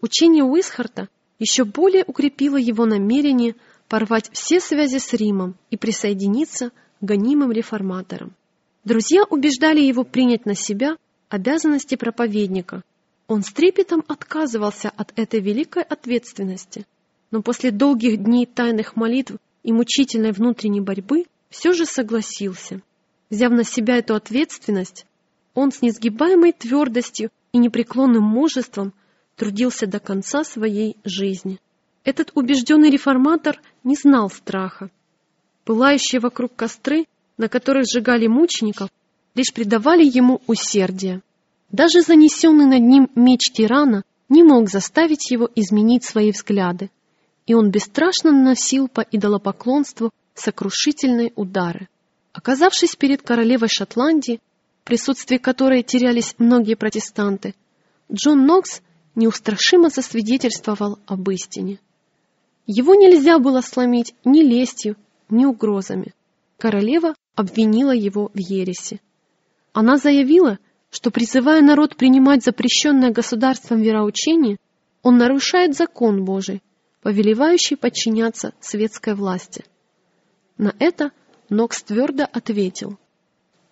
Учение 0.00 0.42
Уисхарта 0.42 1.08
еще 1.38 1.64
более 1.64 2.04
укрепило 2.06 2.56
его 2.56 2.86
намерение 2.86 3.54
порвать 3.86 4.30
все 4.32 4.60
связи 4.60 4.96
с 4.96 5.12
Римом 5.12 5.56
и 5.70 5.76
присоединиться 5.76 6.72
гонимым 7.02 7.52
реформатором. 7.52 8.34
Друзья 8.82 9.24
убеждали 9.24 9.80
его 9.80 10.04
принять 10.04 10.46
на 10.46 10.54
себя 10.54 10.96
обязанности 11.28 11.96
проповедника. 11.96 12.82
Он 13.26 13.42
с 13.42 13.52
трепетом 13.52 14.02
отказывался 14.08 14.88
от 14.88 15.12
этой 15.16 15.40
великой 15.40 15.82
ответственности, 15.82 16.86
но 17.30 17.42
после 17.42 17.72
долгих 17.72 18.22
дней 18.22 18.46
тайных 18.46 18.96
молитв 18.96 19.36
и 19.62 19.72
мучительной 19.72 20.32
внутренней 20.32 20.80
борьбы 20.80 21.26
все 21.50 21.74
же 21.74 21.84
согласился. 21.84 22.80
Взяв 23.28 23.52
на 23.52 23.64
себя 23.64 23.98
эту 23.98 24.14
ответственность, 24.14 25.04
он 25.54 25.72
с 25.72 25.82
несгибаемой 25.82 26.52
твердостью 26.52 27.30
и 27.52 27.58
непреклонным 27.58 28.24
мужеством 28.24 28.92
трудился 29.36 29.86
до 29.86 30.00
конца 30.00 30.44
своей 30.44 30.96
жизни. 31.04 31.60
Этот 32.04 32.32
убежденный 32.34 32.90
реформатор 32.90 33.60
не 33.82 33.94
знал 33.94 34.30
страха. 34.30 34.90
Пылающие 35.64 36.20
вокруг 36.20 36.54
костры, 36.54 37.06
на 37.38 37.48
которых 37.48 37.84
сжигали 37.86 38.26
мучеников, 38.26 38.90
лишь 39.34 39.52
придавали 39.52 40.04
ему 40.04 40.42
усердие. 40.46 41.22
Даже 41.70 42.02
занесенный 42.02 42.66
над 42.66 42.82
ним 42.82 43.10
меч 43.14 43.50
тирана 43.52 44.04
не 44.28 44.42
мог 44.42 44.68
заставить 44.68 45.30
его 45.30 45.48
изменить 45.54 46.04
свои 46.04 46.30
взгляды, 46.30 46.90
и 47.46 47.54
он 47.54 47.70
бесстрашно 47.70 48.30
наносил 48.30 48.88
по 48.88 49.00
идолопоклонству 49.00 50.10
сокрушительные 50.34 51.32
удары. 51.36 51.88
Оказавшись 52.32 52.96
перед 52.96 53.22
королевой 53.22 53.68
Шотландии, 53.68 54.40
присутствии 54.84 55.38
которой 55.38 55.82
терялись 55.82 56.34
многие 56.38 56.74
протестанты, 56.74 57.54
Джон 58.12 58.46
Нокс 58.46 58.82
неустрашимо 59.14 59.88
засвидетельствовал 59.88 60.98
об 61.06 61.28
истине. 61.30 61.80
Его 62.66 62.94
нельзя 62.94 63.38
было 63.38 63.60
сломить 63.60 64.14
ни 64.24 64.42
лестью, 64.42 64.96
ни 65.28 65.44
угрозами. 65.44 66.14
Королева 66.58 67.14
обвинила 67.34 67.92
его 67.92 68.30
в 68.32 68.38
ереси. 68.38 69.00
Она 69.72 69.96
заявила, 69.96 70.58
что, 70.90 71.10
призывая 71.10 71.60
народ 71.60 71.96
принимать 71.96 72.44
запрещенное 72.44 73.10
государством 73.10 73.82
вероучение, 73.82 74.58
он 75.02 75.18
нарушает 75.18 75.74
закон 75.74 76.24
Божий, 76.24 76.62
повелевающий 77.02 77.76
подчиняться 77.76 78.54
светской 78.60 79.14
власти. 79.14 79.64
На 80.56 80.74
это 80.78 81.10
Нокс 81.50 81.82
твердо 81.82 82.24
ответил. 82.24 82.98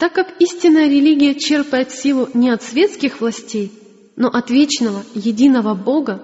Так 0.02 0.14
как 0.14 0.34
истинная 0.40 0.88
религия 0.88 1.32
черпает 1.32 1.92
силу 1.92 2.28
не 2.34 2.50
от 2.50 2.64
светских 2.64 3.20
властей, 3.20 3.70
но 4.16 4.26
от 4.26 4.50
вечного, 4.50 5.04
единого 5.14 5.76
Бога, 5.76 6.20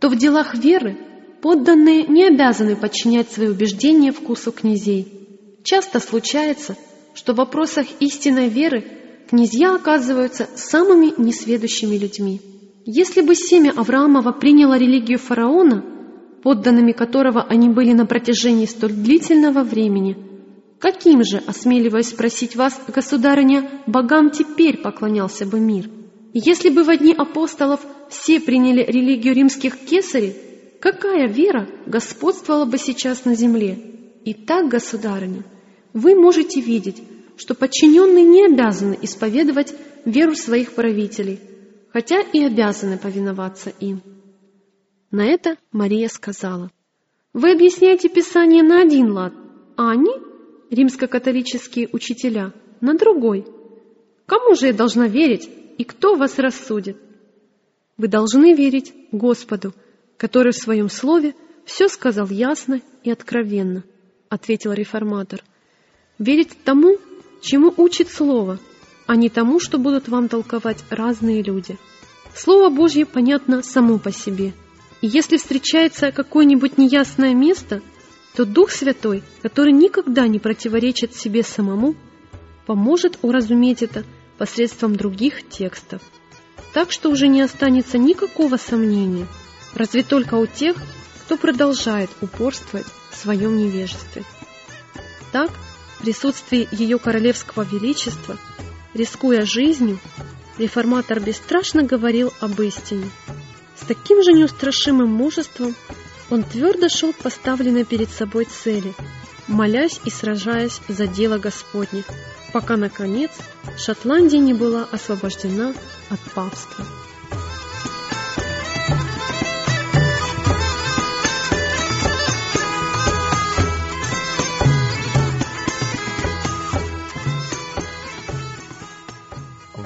то 0.00 0.08
в 0.08 0.16
делах 0.16 0.56
веры 0.56 0.98
подданные 1.40 2.02
не 2.08 2.24
обязаны 2.24 2.74
подчинять 2.74 3.30
свои 3.30 3.46
убеждения 3.46 4.10
вкусу 4.10 4.50
князей. 4.50 5.06
Часто 5.62 6.00
случается, 6.00 6.76
что 7.14 7.32
в 7.32 7.36
вопросах 7.36 7.86
истинной 8.00 8.48
веры 8.48 8.84
князья 9.30 9.76
оказываются 9.76 10.48
самыми 10.56 11.14
несведущими 11.16 11.96
людьми. 11.96 12.40
Если 12.86 13.20
бы 13.20 13.36
семя 13.36 13.72
Авраамова 13.76 14.32
приняло 14.32 14.76
религию 14.76 15.20
фараона, 15.20 15.84
подданными 16.42 16.90
которого 16.90 17.44
они 17.44 17.68
были 17.68 17.92
на 17.92 18.04
протяжении 18.04 18.66
столь 18.66 18.94
длительного 18.94 19.62
времени, 19.62 20.35
каким 20.78 21.24
же, 21.24 21.38
осмеливаясь 21.38 22.10
спросить 22.10 22.56
вас, 22.56 22.80
государыня, 22.88 23.82
богам 23.86 24.30
теперь 24.30 24.78
поклонялся 24.78 25.46
бы 25.46 25.60
мир? 25.60 25.90
Если 26.32 26.70
бы 26.70 26.84
в 26.84 26.96
дни 26.96 27.14
апостолов 27.14 27.80
все 28.10 28.40
приняли 28.40 28.82
религию 28.82 29.34
римских 29.34 29.78
кесарей, 29.78 30.36
какая 30.80 31.28
вера 31.28 31.68
господствовала 31.86 32.64
бы 32.64 32.78
сейчас 32.78 33.24
на 33.24 33.34
земле? 33.34 33.78
Итак, 34.24 34.68
государыня, 34.68 35.44
вы 35.92 36.14
можете 36.14 36.60
видеть, 36.60 37.02
что 37.36 37.54
подчиненные 37.54 38.24
не 38.24 38.44
обязаны 38.46 38.98
исповедовать 39.00 39.74
веру 40.04 40.34
своих 40.34 40.74
правителей, 40.74 41.40
хотя 41.92 42.20
и 42.20 42.42
обязаны 42.42 42.98
повиноваться 42.98 43.72
им. 43.80 44.02
На 45.10 45.24
это 45.24 45.56
Мария 45.72 46.08
сказала, 46.08 46.70
«Вы 47.32 47.52
объясняете 47.52 48.08
Писание 48.08 48.62
на 48.62 48.82
один 48.82 49.12
лад, 49.12 49.32
а 49.76 49.90
они, 49.90 50.12
римско-католические 50.70 51.88
учителя, 51.92 52.52
на 52.80 52.94
другой. 52.94 53.46
Кому 54.26 54.54
же 54.54 54.66
я 54.66 54.72
должна 54.72 55.08
верить, 55.08 55.48
и 55.78 55.84
кто 55.84 56.14
вас 56.16 56.38
рассудит? 56.38 56.98
Вы 57.96 58.08
должны 58.08 58.54
верить 58.54 58.92
Господу, 59.12 59.72
который 60.16 60.52
в 60.52 60.56
своем 60.56 60.90
слове 60.90 61.34
все 61.64 61.88
сказал 61.88 62.28
ясно 62.28 62.80
и 63.02 63.10
откровенно, 63.10 63.84
ответил 64.28 64.72
реформатор. 64.72 65.42
Верить 66.18 66.50
тому, 66.64 66.96
чему 67.40 67.72
учит 67.76 68.08
Слово, 68.08 68.58
а 69.06 69.16
не 69.16 69.28
тому, 69.28 69.60
что 69.60 69.78
будут 69.78 70.08
вам 70.08 70.28
толковать 70.28 70.82
разные 70.90 71.42
люди. 71.42 71.78
Слово 72.34 72.70
Божье 72.70 73.06
понятно 73.06 73.62
само 73.62 73.98
по 73.98 74.12
себе. 74.12 74.52
И 75.00 75.06
если 75.06 75.36
встречается 75.36 76.12
какое-нибудь 76.12 76.78
неясное 76.78 77.34
место, 77.34 77.82
то 78.36 78.44
Дух 78.44 78.70
Святой, 78.70 79.22
который 79.40 79.72
никогда 79.72 80.28
не 80.28 80.38
противоречит 80.38 81.16
себе 81.16 81.42
самому, 81.42 81.94
поможет 82.66 83.18
уразуметь 83.22 83.82
это 83.82 84.04
посредством 84.36 84.94
других 84.94 85.48
текстов. 85.48 86.02
Так 86.74 86.92
что 86.92 87.08
уже 87.08 87.28
не 87.28 87.40
останется 87.40 87.96
никакого 87.96 88.58
сомнения, 88.58 89.26
разве 89.74 90.02
только 90.02 90.34
у 90.34 90.44
тех, 90.46 90.76
кто 91.24 91.38
продолжает 91.38 92.10
упорствовать 92.20 92.86
в 93.10 93.16
своем 93.16 93.56
невежестве. 93.56 94.22
Так, 95.32 95.50
в 95.96 96.02
присутствии 96.02 96.68
ее 96.70 96.98
королевского 96.98 97.62
величества, 97.62 98.36
рискуя 98.92 99.46
жизнью, 99.46 99.98
реформатор 100.58 101.20
бесстрашно 101.20 101.84
говорил 101.84 102.34
об 102.40 102.60
истине. 102.60 103.10
С 103.80 103.86
таким 103.86 104.22
же 104.22 104.34
неустрашимым 104.34 105.08
мужеством 105.08 105.74
он 106.30 106.42
твердо 106.42 106.88
шел 106.88 107.12
к 107.12 107.16
поставленной 107.16 107.84
перед 107.84 108.10
собой 108.10 108.44
цели, 108.44 108.94
молясь 109.46 110.00
и 110.04 110.10
сражаясь 110.10 110.80
за 110.88 111.06
дело 111.06 111.38
Господне, 111.38 112.04
пока, 112.52 112.76
наконец, 112.76 113.30
Шотландия 113.76 114.40
не 114.40 114.54
была 114.54 114.86
освобождена 114.90 115.74
от 116.10 116.20
папства. 116.34 116.84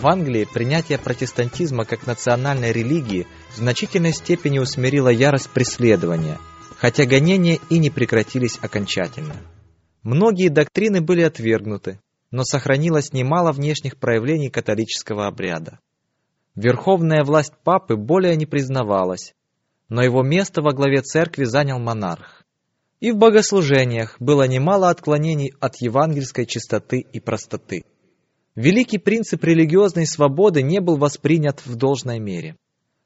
В 0.01 0.07
Англии 0.07 0.49
принятие 0.51 0.97
протестантизма 0.97 1.85
как 1.85 2.07
национальной 2.07 2.73
религии 2.73 3.27
в 3.53 3.59
значительной 3.59 4.15
степени 4.15 4.59
усмирило 4.59 5.11
ярость 5.11 5.51
преследования, 5.51 6.39
хотя 6.79 7.05
гонения 7.05 7.59
и 7.69 7.79
не 7.79 7.91
прекратились 7.91 8.59
окончательно. 8.63 9.37
Многие 10.03 10.49
доктрины 10.49 11.03
были 11.03 11.21
отвергнуты, 11.21 12.01
но 12.31 12.45
сохранилось 12.45 13.13
немало 13.13 13.53
внешних 13.53 13.99
проявлений 13.99 14.49
католического 14.49 15.27
обряда. 15.27 15.81
Верховная 16.55 17.23
власть 17.23 17.53
папы 17.63 17.97
более 17.97 18.37
не 18.37 18.47
признавалась, 18.47 19.35
но 19.91 20.03
его 20.03 20.23
место 20.23 20.63
во 20.63 20.73
главе 20.73 21.03
церкви 21.03 21.45
занял 21.45 21.79
монарх. 21.79 22.43
И 23.01 23.13
в 23.13 23.19
богослужениях 23.19 24.17
было 24.19 24.45
немало 24.45 24.89
отклонений 24.89 25.53
от 25.61 25.77
евангельской 25.83 26.47
чистоты 26.47 27.01
и 27.01 27.21
простоты. 27.21 27.85
Великий 28.57 28.99
принцип 28.99 29.45
религиозной 29.45 30.07
свободы 30.07 30.63
не 30.63 30.81
был 30.81 30.97
воспринят 30.97 31.65
в 31.65 31.77
должной 31.77 32.19
мере. 32.19 32.57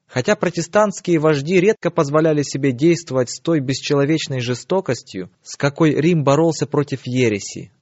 Хотя 0.07 0.37
протестантские 0.37 1.18
вожди 1.18 1.59
редко 1.59 1.90
позволяли 1.90 2.42
себе 2.42 2.72
действовать 2.72 3.30
с 3.30 3.40
той 3.40 3.61
бесчеловечной 3.61 4.40
жестокостью, 4.40 5.30
с 5.42 5.57
какой 5.57 5.94
Рим 5.94 6.24
боролся 6.24 6.66
против 6.66 7.00
ереси, 7.04 7.72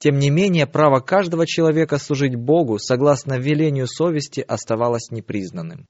тем 0.00 0.18
не 0.18 0.30
менее 0.30 0.66
право 0.66 1.00
каждого 1.00 1.46
человека 1.46 1.98
служить 1.98 2.34
Богу 2.34 2.78
согласно 2.78 3.38
велению 3.38 3.86
совести 3.86 4.40
оставалось 4.40 5.10
непризнанным. 5.10 5.86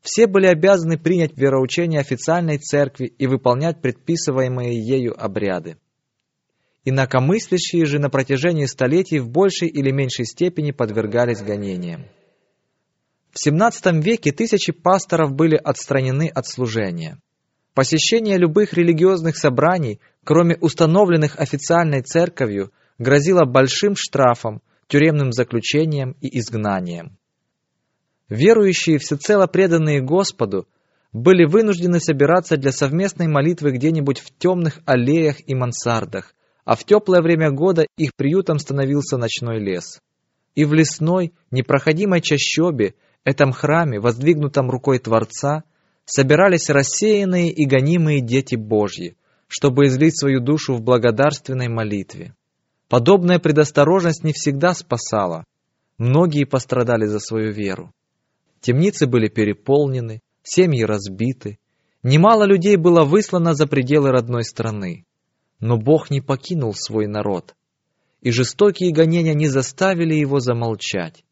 Все 0.00 0.26
были 0.26 0.46
обязаны 0.46 0.98
принять 0.98 1.36
вероучение 1.36 2.00
официальной 2.00 2.58
церкви 2.58 3.06
и 3.06 3.26
выполнять 3.28 3.80
предписываемые 3.80 4.76
ею 4.84 5.14
обряды. 5.16 5.76
Инакомыслящие 6.84 7.86
же 7.86 8.00
на 8.00 8.10
протяжении 8.10 8.66
столетий 8.66 9.20
в 9.20 9.28
большей 9.28 9.68
или 9.68 9.92
меньшей 9.92 10.24
степени 10.24 10.72
подвергались 10.72 11.40
гонениям. 11.40 12.06
В 13.30 13.36
XVII 13.36 14.02
веке 14.02 14.32
тысячи 14.32 14.72
пасторов 14.72 15.32
были 15.32 15.56
отстранены 15.56 16.28
от 16.28 16.46
служения. 16.46 17.18
Посещение 17.72 18.36
любых 18.36 18.74
религиозных 18.74 19.36
собраний, 19.38 20.00
кроме 20.24 20.56
установленных 20.56 21.38
официальной 21.38 22.02
церковью, 22.02 22.72
грозило 22.98 23.44
большим 23.44 23.94
штрафом, 23.96 24.60
тюремным 24.88 25.32
заключением 25.32 26.16
и 26.20 26.38
изгнанием. 26.38 27.16
Верующие, 28.28 28.98
всецело 28.98 29.46
преданные 29.46 30.02
Господу, 30.02 30.66
были 31.12 31.44
вынуждены 31.44 32.00
собираться 32.00 32.56
для 32.56 32.72
совместной 32.72 33.28
молитвы 33.28 33.70
где-нибудь 33.72 34.18
в 34.18 34.36
темных 34.36 34.80
аллеях 34.84 35.36
и 35.46 35.54
мансардах, 35.54 36.34
а 36.64 36.76
в 36.76 36.84
теплое 36.84 37.22
время 37.22 37.50
года 37.50 37.86
их 37.96 38.10
приютом 38.16 38.58
становился 38.58 39.16
ночной 39.16 39.58
лес. 39.58 40.00
И 40.54 40.64
в 40.64 40.72
лесной, 40.74 41.32
непроходимой 41.50 42.20
чащобе, 42.20 42.94
этом 43.24 43.52
храме, 43.52 44.00
воздвигнутом 44.00 44.70
рукой 44.70 44.98
Творца, 44.98 45.64
собирались 46.04 46.68
рассеянные 46.68 47.50
и 47.50 47.66
гонимые 47.66 48.20
дети 48.20 48.56
Божьи, 48.56 49.16
чтобы 49.48 49.86
излить 49.86 50.18
свою 50.18 50.40
душу 50.40 50.74
в 50.74 50.82
благодарственной 50.82 51.68
молитве. 51.68 52.34
Подобная 52.88 53.38
предосторожность 53.38 54.24
не 54.24 54.32
всегда 54.32 54.74
спасала. 54.74 55.44
Многие 55.98 56.44
пострадали 56.44 57.06
за 57.06 57.20
свою 57.20 57.52
веру. 57.52 57.92
Темницы 58.60 59.06
были 59.06 59.28
переполнены, 59.28 60.20
семьи 60.42 60.82
разбиты. 60.82 61.58
Немало 62.02 62.44
людей 62.44 62.76
было 62.76 63.04
выслано 63.04 63.54
за 63.54 63.66
пределы 63.66 64.10
родной 64.10 64.44
страны. 64.44 65.04
Но 65.62 65.78
Бог 65.78 66.10
не 66.10 66.20
покинул 66.20 66.74
свой 66.74 67.06
народ, 67.06 67.54
и 68.20 68.32
жестокие 68.32 68.92
гонения 68.92 69.32
не 69.32 69.46
заставили 69.46 70.12
его 70.12 70.40
замолчать. 70.40 71.24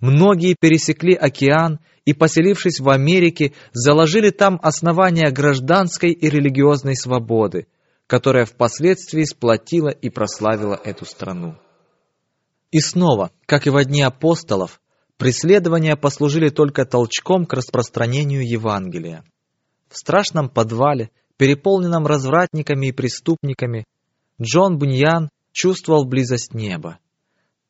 Многие 0.00 0.56
пересекли 0.58 1.14
океан 1.14 1.80
и, 2.06 2.14
поселившись 2.14 2.80
в 2.80 2.88
Америке, 2.88 3.52
заложили 3.72 4.30
там 4.30 4.58
основания 4.62 5.30
гражданской 5.30 6.12
и 6.12 6.30
религиозной 6.30 6.96
свободы, 6.96 7.66
которая 8.06 8.46
впоследствии 8.46 9.24
сплотила 9.24 9.90
и 9.90 10.08
прославила 10.08 10.80
эту 10.82 11.04
страну. 11.04 11.56
И 12.70 12.80
снова, 12.80 13.32
как 13.44 13.66
и 13.66 13.70
во 13.70 13.84
дни 13.84 14.00
апостолов, 14.00 14.80
преследования 15.18 15.96
послужили 15.96 16.48
только 16.48 16.86
толчком 16.86 17.44
к 17.44 17.52
распространению 17.52 18.48
Евангелия. 18.48 19.24
В 19.90 19.98
страшном 19.98 20.48
подвале 20.48 21.10
переполненном 21.36 22.06
развратниками 22.06 22.88
и 22.88 22.92
преступниками, 22.92 23.84
Джон 24.40 24.78
Буньян 24.78 25.30
чувствовал 25.52 26.04
близость 26.04 26.54
неба. 26.54 26.98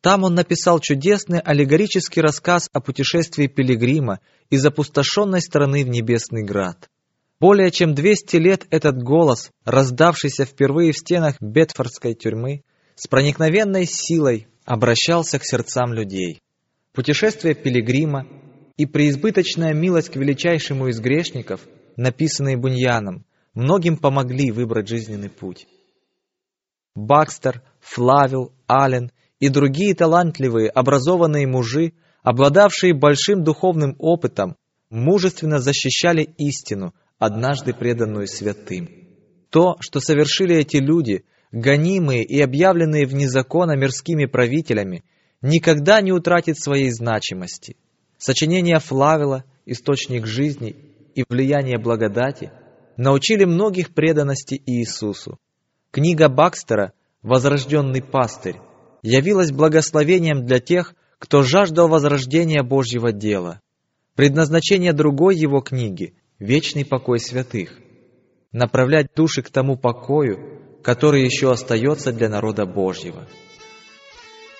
Там 0.00 0.24
он 0.24 0.35
написал 0.35 0.81
чудесный 0.81 1.40
аллегорический 1.40 2.20
рассказ 2.20 2.68
о 2.72 2.81
путешествии 2.81 3.46
пилигрима 3.46 4.20
из 4.50 4.64
опустошенной 4.66 5.40
страны 5.40 5.85
в 5.85 5.88
Небесный 5.88 6.44
Град. 6.44 6.90
Более 7.40 7.70
чем 7.70 7.94
200 7.94 8.37
лет 8.37 8.66
этот 8.70 9.03
голос, 9.03 9.50
раздавшийся 9.64 10.44
впервые 10.44 10.92
в 10.92 10.98
стенах 10.98 11.37
Бетфордской 11.40 12.14
тюрьмы, 12.14 12.62
с 12.96 13.07
проникновенной 13.07 13.87
силой 13.87 14.46
обращался 14.64 15.38
к 15.38 15.44
сердцам 15.44 15.92
людей. 15.92 16.40
Путешествие 16.92 17.55
пилигрима 17.55 18.27
и 18.77 18.87
преизбыточная 18.87 19.72
милость 19.72 20.11
к 20.11 20.16
величайшему 20.16 20.88
из 20.88 21.00
грешников, 21.00 21.61
написанные 21.96 22.57
Буньяном, 22.57 23.24
многим 23.55 23.97
помогли 23.97 24.51
выбрать 24.51 24.88
жизненный 24.88 25.31
путь. 25.31 25.67
Бакстер, 26.95 27.62
Флавил, 27.81 28.53
Аллен 28.67 29.11
и 29.40 29.49
другие 29.49 29.95
талантливые, 29.95 30.69
образованные 30.69 31.47
мужи, 31.47 31.93
обладавшие 32.23 32.95
большим 32.95 33.43
духовным 33.43 33.97
опытом, 33.99 34.57
мужественно 34.90 35.59
защищали 35.59 36.29
истину, 36.38 36.95
однажды 37.19 37.75
преданную 37.75 38.27
святым. 38.27 38.88
То, 39.51 39.77
что 39.81 40.01
совершили 40.01 40.57
эти 40.57 40.77
люди, 40.77 41.25
гонимые 41.53 42.25
и 42.25 42.40
объявленные 42.40 43.07
вне 43.07 43.29
закона 43.29 43.77
мирскими 43.77 44.27
правителями, 44.27 45.05
никогда 45.43 46.01
не 46.01 46.12
утратит 46.12 46.59
своей 46.59 46.90
значимости. 46.90 47.77
Сочинения 48.19 48.79
Флавила, 48.79 49.45
источник 49.67 50.27
жизни 50.27 50.77
и 51.14 51.25
влияние 51.29 51.79
благодати 51.79 52.51
научили 52.97 53.45
многих 53.45 53.95
преданности 53.95 54.61
Иисусу. 54.67 55.39
Книга 55.91 56.29
Бакстера 56.29 56.93
«Возрожденный 57.23 58.03
пастырь» 58.03 58.57
явилась 59.03 59.53
благословением 59.53 60.45
для 60.45 60.61
тех, 60.61 60.95
кто 61.19 61.43
жаждал 61.43 61.89
возрождения 61.89 62.63
Божьего 62.63 63.13
дела. 63.13 63.61
Предназначение 64.15 64.93
другой 64.93 65.37
его 65.37 65.61
книги– 65.61 66.15
вечный 66.39 66.85
покой 66.85 67.19
святых. 67.19 67.79
Направлять 68.53 69.09
души 69.15 69.43
к 69.43 69.51
тому 69.51 69.77
покою, 69.77 70.81
который 70.83 71.25
еще 71.25 71.51
остается 71.51 72.13
для 72.13 72.29
народа 72.29 72.67
Божьего. 72.67 73.27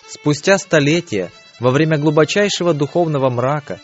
Спустя 0.09 0.59
столетия, 0.59 1.31
во 1.61 1.70
время 1.70 1.99
глубочайшего 1.99 2.75
духовного 2.75 3.31
мрака, 3.31 3.79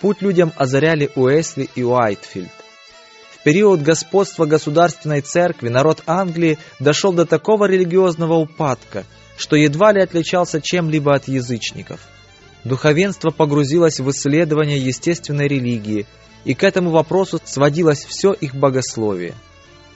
путь 0.00 0.22
людям 0.22 0.52
озаряли 0.56 1.10
Уэсли 1.14 1.68
и 1.74 1.82
Уайтфилд. 1.82 2.50
Период 3.44 3.80
господства 3.80 4.44
государственной 4.44 5.22
церкви 5.22 5.68
народ 5.68 6.02
Англии 6.06 6.58
дошел 6.78 7.12
до 7.12 7.24
такого 7.26 7.64
религиозного 7.66 8.34
упадка, 8.34 9.04
что 9.36 9.56
едва 9.56 9.92
ли 9.92 10.02
отличался 10.02 10.60
чем-либо 10.60 11.14
от 11.14 11.28
язычников. 11.28 12.00
Духовенство 12.64 13.30
погрузилось 13.30 14.00
в 14.00 14.10
исследование 14.10 14.78
естественной 14.78 15.48
религии, 15.48 16.06
и 16.44 16.54
к 16.54 16.64
этому 16.64 16.90
вопросу 16.90 17.40
сводилось 17.44 18.04
все 18.04 18.32
их 18.32 18.54
богословие– 18.54 19.34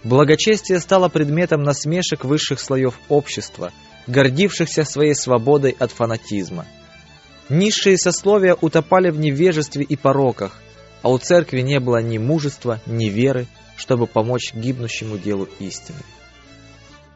Благочестие 0.04 0.80
стало 0.80 1.08
предметом 1.08 1.62
насмешек 1.62 2.24
высших 2.24 2.60
слоев 2.60 3.00
общества, 3.08 3.72
гордившихся 4.06 4.84
своей 4.84 5.14
свободой 5.14 5.74
от 5.78 5.92
фанатизма. 5.92 6.66
Низшие 7.48 7.96
сословия 7.96 8.54
утопали 8.54 9.10
в 9.10 9.18
невежестве 9.18 9.82
и 9.82 9.96
пороках, 9.96 10.60
а 11.04 11.10
у 11.10 11.18
церкви 11.18 11.60
не 11.60 11.78
было 11.78 12.02
ни 12.02 12.18
мужества, 12.18 12.80
ни 12.86 13.10
веры, 13.10 13.46
чтобы 13.76 14.08
помочь 14.08 14.52
гибнущему 14.52 15.18
делу 15.18 15.48
истины. 15.60 15.98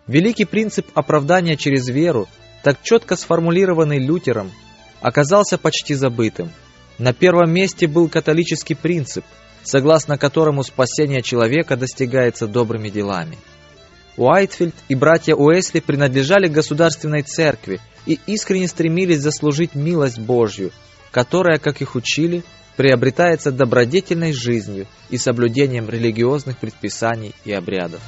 Великий 0.07 0.45
принцип 0.45 0.87
оправдания 0.95 1.57
через 1.57 1.89
веру, 1.89 2.29
так 2.63 2.81
четко 2.85 3.17
сформулированный 3.17 3.99
Лютером, 3.99 4.53
оказался 5.01 5.59
почти 5.59 5.95
забытым. 5.95 6.53
На 6.99 7.13
первом 7.13 7.51
месте 7.51 7.89
был 7.89 8.09
католический 8.09 8.77
принцип– 8.77 9.25
согласно 9.69 10.17
которому 10.17 10.63
спасение 10.63 11.23
человека 11.23 11.77
достигается 11.77 12.47
добрыми 12.47 12.89
делами. 12.89 13.37
Уайтфилд 14.17 14.75
и 14.89 14.95
братья 14.95 15.35
Уэсли 15.35 15.81
принадлежали 15.81 16.49
государственной 16.49 17.23
церкви 17.23 17.81
и 18.07 18.19
искренне 18.27 18.67
стремились 18.67 19.21
заслужить 19.21 19.75
милость 19.75 20.19
Божью, 20.19 20.73
которая, 21.11 21.59
как 21.59 21.83
их 21.83 21.95
учили, 21.95 22.43
приобретается 22.79 23.51
добродетельной 23.51 24.33
жизнью 24.33 24.87
и 25.11 25.19
соблюдением 25.19 25.89
религиозных 25.89 26.59
предписаний 26.59 27.35
и 27.45 27.51
обрядов. 27.53 28.01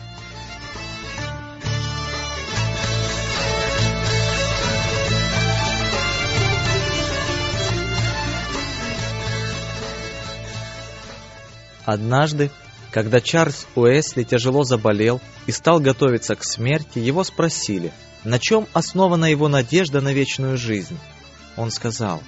Однажды, 11.85 12.53
когда 12.93 13.21
Чарльз 13.21 13.67
Уэсли 13.75 14.23
тяжело 14.23 14.63
заболел 14.63 15.21
и 15.49 15.51
стал 15.51 15.81
готовиться 15.81 16.37
к 16.37 16.45
смерти, 16.45 17.01
его 17.01 17.25
спросили, 17.25 17.91
на 18.23 18.39
чем 18.39 18.69
основана 18.73 19.25
его 19.25 19.49
надежда 19.49 20.01
на 20.01 20.13
вечную 20.13 20.57
жизнь. 20.57 20.97
Он 21.57 21.73
сказал, 21.73 22.23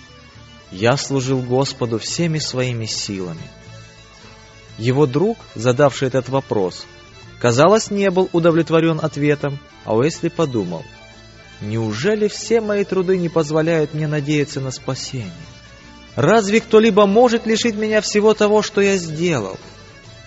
«Я 0.73 0.97
служил 0.97 1.41
Господу 1.41 1.99
всеми 1.99 2.39
своими 2.39 2.87
силами». 2.87 3.49
Его 4.79 5.07
друг, 5.07 5.39
задавший 5.55 6.09
этот 6.09 6.29
вопрос, 6.29 6.87
казалось, 7.41 7.91
не 7.91 8.11
был 8.11 8.29
удовлетворен 8.33 8.99
ответом, 9.01 9.59
а 9.85 9.95
Уэсли 9.95 10.29
подумал, 10.29 10.85
«Неужели 11.61 12.27
все 12.27 12.61
мои 12.61 12.85
труды 12.85 13.19
не 13.19 13.29
позволяют 13.29 13.95
мне 13.95 14.09
надеяться 14.09 14.61
на 14.61 14.71
спасение?» 14.71 15.31
Разве 16.17 16.61
кто-либо 16.61 17.07
может 17.07 17.47
лишить 17.47 17.75
меня 17.75 18.01
всего 18.03 18.35
того, 18.35 18.61
что 18.63 18.81
я 18.81 18.97
сделал? 18.97 19.59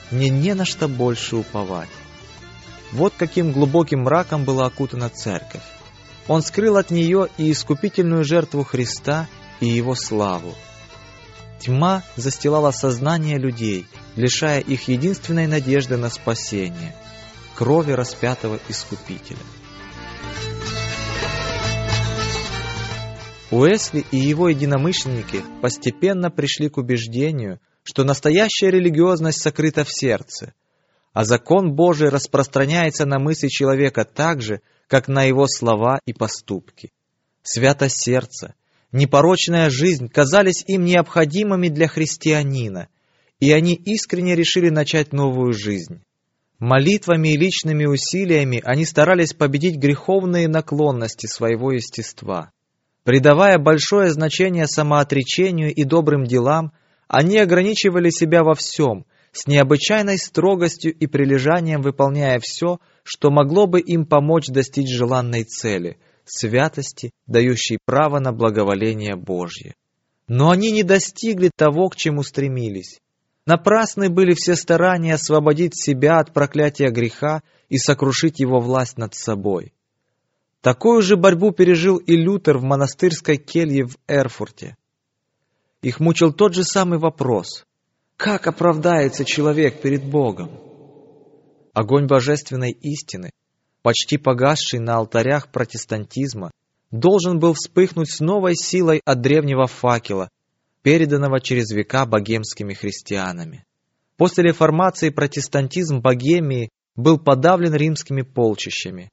Мне 0.09 0.29
не 0.29 0.55
на 0.55 0.65
что 0.65 0.87
больше 0.87 1.35
уповать. 1.35 1.89
Вот 2.91 3.13
каким 3.15 3.51
глубоким 3.51 4.01
мраком 4.01 4.45
была 4.45 4.65
окутана 4.65 5.09
церковь. 5.09 5.61
Он 6.27 6.41
скрыл 6.41 6.77
от 6.77 6.89
нее 6.89 7.27
и 7.37 7.51
искупительную 7.51 8.23
жертву 8.23 8.63
Христа, 8.63 9.27
и 9.59 9.67
его 9.67 9.95
славу. 9.95 10.53
Тьма 11.59 12.03
застилала 12.15 12.71
сознание 12.71 13.37
людей, 13.37 13.87
лишая 14.15 14.59
их 14.59 14.87
единственной 14.87 15.47
надежды 15.47 15.97
на 15.97 16.09
спасение– 16.09 16.95
крови 17.55 17.93
распятого 17.93 18.59
Искупителя. 18.67 19.39
Уэсли 23.51 24.05
и 24.11 24.17
его 24.17 24.49
единомышленники 24.49 25.43
постепенно 25.61 26.29
пришли 26.29 26.67
к 26.67 26.77
убеждению, 26.77 27.59
что 27.83 28.03
настоящая 28.03 28.71
религиозность 28.71 29.41
сокрыта 29.41 29.85
в 29.85 29.91
сердце, 29.91 30.53
а 31.13 31.23
закон 31.23 31.73
Божий 31.73 32.09
распространяется 32.09 33.05
на 33.05 33.19
мысли 33.19 33.47
человека 33.47 34.03
так 34.03 34.41
же, 34.41 34.61
как 34.87 35.07
на 35.07 35.23
его 35.23 35.47
слова 35.47 35.99
и 36.05 36.13
поступки. 36.13 36.91
Святость 37.43 38.01
сердца, 38.01 38.55
непорочная 38.95 39.69
жизнь 39.69 40.07
казались 40.07 40.63
им 40.65 40.85
необходимыми 40.85 41.67
для 41.67 41.87
христианина, 41.87 42.87
и 43.39 43.51
они 43.51 43.73
искренне 43.73 44.35
решили 44.35 44.69
начать 44.69 45.11
новую 45.11 45.53
жизнь. 45.53 46.01
Молитвами 46.59 47.33
и 47.33 47.37
личными 47.37 47.85
усилиями 47.85 48.61
они 48.63 48.85
старались 48.85 49.33
победить 49.33 49.75
греховные 49.75 50.47
наклонности 50.47 51.27
своего 51.27 51.73
естества. 51.73 52.51
Придавая 53.03 53.59
большое 53.59 54.09
значение 54.11 54.65
самоотречению 54.65 55.73
и 55.73 55.83
добрым 55.83 56.23
делам, 56.23 56.71
они 57.09 57.37
ограничивали 57.37 58.09
себя 58.09 58.43
во 58.43 58.55
всем, 58.55 59.05
с 59.33 59.45
необычайной 59.45 60.17
строгостью 60.17 60.93
и 60.93 61.05
прилежанием 61.05 61.81
выполняя 61.81 62.39
все, 62.41 62.79
что 63.03 63.29
могло 63.29 63.67
бы 63.67 63.81
им 63.81 64.05
помочь 64.05 64.47
достичь 64.47 64.89
желанной 64.89 65.43
цели– 65.43 65.97
святости, 66.29 67.11
дающей 67.27 67.77
право 67.83 68.19
на 68.19 68.31
благоволение 68.31 69.15
Божье. 69.15 69.75
Но 70.27 70.49
они 70.49 70.71
не 70.71 70.83
достигли 70.83 71.51
того, 71.55 71.89
к 71.89 71.95
чему 71.95 72.23
стремились. 72.23 72.99
Напрасны 73.45 74.09
были 74.09 74.33
все 74.33 74.55
старания 74.55 75.13
освободить 75.13 75.75
себя 75.75 76.17
от 76.19 76.33
проклятия 76.33 76.89
греха 76.89 77.43
и 77.69 77.77
сокрушить 77.77 78.39
его 78.39 78.59
власть 78.59 78.97
над 78.97 79.13
собой. 79.13 79.73
Такую 80.61 81.03
же 81.03 81.15
борьбу 81.15 81.51
пережил 81.51 81.97
и 81.97 82.15
Лютер 82.15 82.57
в 82.57 82.63
монастырской 82.63 83.37
келье 83.37 83.85
в 83.85 83.97
Эрфурте. 84.07 84.75
Их 85.83 85.99
мучил 85.99 86.33
тот 86.33 86.55
же 86.55 86.63
самый 86.63 86.97
вопрос. 86.97 87.65
Как 88.17 88.47
оправдается 88.47 89.25
человек 89.25 89.81
перед 89.81 90.03
Богом? 90.03 90.49
Огонь 91.73 92.07
божественной 92.07 92.71
истины, 92.71 93.29
почти 93.85 94.17
погасший 94.17 94.79
на 94.79 94.95
алтарях 94.95 95.51
протестантизма, 95.51 96.49
должен 96.89 97.37
был 97.37 97.53
вспыхнуть 97.53 98.09
с 98.09 98.19
новой 98.19 98.55
силой 98.55 98.99
от 99.05 99.21
древнего 99.21 99.67
факела, 99.67 100.29
переданного 100.81 101.39
через 101.39 101.69
века 101.69 102.07
богемскими 102.07 102.73
христианами. 102.73 103.63
После 104.17 104.43
реформации 104.45 105.11
протестантизм 105.11 105.99
Богемии 105.99 106.69
был 106.95 107.19
подавлен 107.19 107.75
римскими 107.75 108.23
полчищами. 108.23 109.11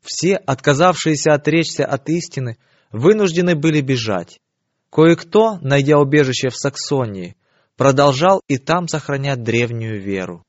Все, 0.00 0.36
отказавшиеся 0.36 1.34
отречься 1.34 1.84
от 1.84 2.08
истины, 2.08 2.56
вынуждены 2.92 3.54
были 3.54 3.82
бежать. 3.82 4.40
Кое-кто, 4.88 5.58
найдя 5.60 5.98
убежище 5.98 6.48
в 6.48 6.56
Саксонии, 6.56 7.36
продолжал 7.76 8.40
и 8.48 8.56
там 8.56 8.88
сохранять 8.88 9.42
древнюю 9.42 10.00
веру. 10.00 10.46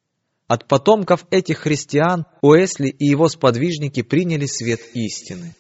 От 0.48 0.68
потомков 0.68 1.26
этих 1.32 1.60
христиан 1.60 2.26
Уэсли 2.42 2.90
и 2.90 3.06
его 3.06 3.30
сподвижники 3.30 4.04
приняли 4.04 4.46
свет 4.46 4.80
истины. 4.94 5.56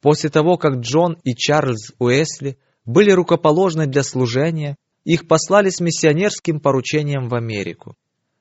После 0.00 0.30
того, 0.30 0.56
как 0.56 0.80
Джон 0.80 1.18
и 1.24 1.34
Чарльз 1.34 1.92
Уэсли 1.98 2.58
были 2.84 3.10
рукоположены 3.10 3.86
для 3.86 4.02
служения, 4.02 4.76
их 5.04 5.26
послали 5.26 5.70
с 5.70 5.80
миссионерским 5.80 6.60
поручением 6.60 7.28
в 7.28 7.34
Америку. 7.34 7.96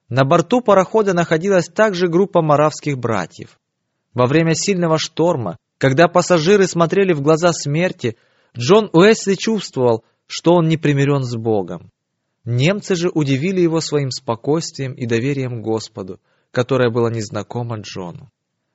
На 0.09 0.25
борту 0.25 0.61
парохода 0.61 1.13
находилась 1.13 1.67
также 1.67 2.07
группа 2.07 2.41
маравских 2.41 2.97
братьев. 2.97 3.59
Во 4.13 4.27
время 4.27 4.53
сильного 4.53 4.99
шторма, 4.99 5.57
когда 5.77 6.07
пассажиры 6.07 6.67
смотрели 6.67 7.13
в 7.13 7.21
глаза 7.21 7.53
смерти, 7.53 8.17
Джон 8.55 8.89
Уэсли 8.93 9.35
чувствовал, 9.35 10.03
что 10.27 10.53
он 10.53 10.67
не 10.67 10.77
примирен 10.77 11.23
с 11.23 11.35
Богом. 11.35 11.89
Немцы 12.43 12.95
же 12.95 13.09
удивили 13.09 13.61
его 13.61 13.81
своим 13.81 14.09
спокойствием 14.09 14.93
и 14.93 15.05
доверием 15.05 15.61
Господу, 15.61 16.19
которое 16.51 16.89
было 16.89 17.09
незнакомо 17.09 17.79
Джону. 17.79 18.31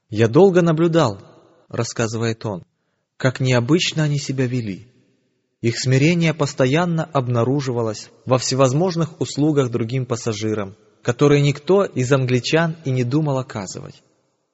«Я 0.09 0.29
долго 0.29 0.63
наблюдал»,— 0.63 1.19
рассказывает 1.69 2.47
он,— 2.47 2.63
«как 3.17 3.41
необычно 3.41 4.05
они 4.05 4.19
себя 4.19 4.47
вели. 4.47 4.87
Их 5.63 5.79
смирение 5.79 6.33
постоянно 6.33 7.05
обнаруживалось 7.05 8.11
во 8.25 8.39
всевозможных 8.39 9.21
услугах 9.21 9.71
другим 9.71 10.07
пассажирам, 10.07 10.77
которые 11.03 11.41
никто 11.41 11.85
из 11.85 12.13
англичан 12.13 12.77
и 12.85 12.91
не 12.91 13.03
думал 13.03 13.39
оказывать. 13.39 14.03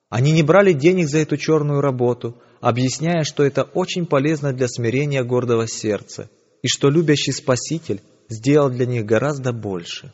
Они 0.08 0.32
не 0.32 0.42
брали 0.42 0.72
денег 0.72 1.08
за 1.08 1.18
эту 1.18 1.36
черную 1.36 1.82
работу, 1.82 2.36
объясняя, 2.60 3.24
что 3.24 3.42
это 3.44 3.62
очень 3.62 4.06
полезно 4.06 4.54
для 4.54 4.68
смирения 4.68 5.22
гордого 5.22 5.66
сердца, 5.66 6.30
и 6.62 6.68
что 6.68 6.88
любящий 6.88 7.32
Спаситель 7.32 8.00
сделал 8.28 8.70
для 8.70 8.86
них 8.86 9.04
гораздо 9.04 9.52
больше. 9.52 10.12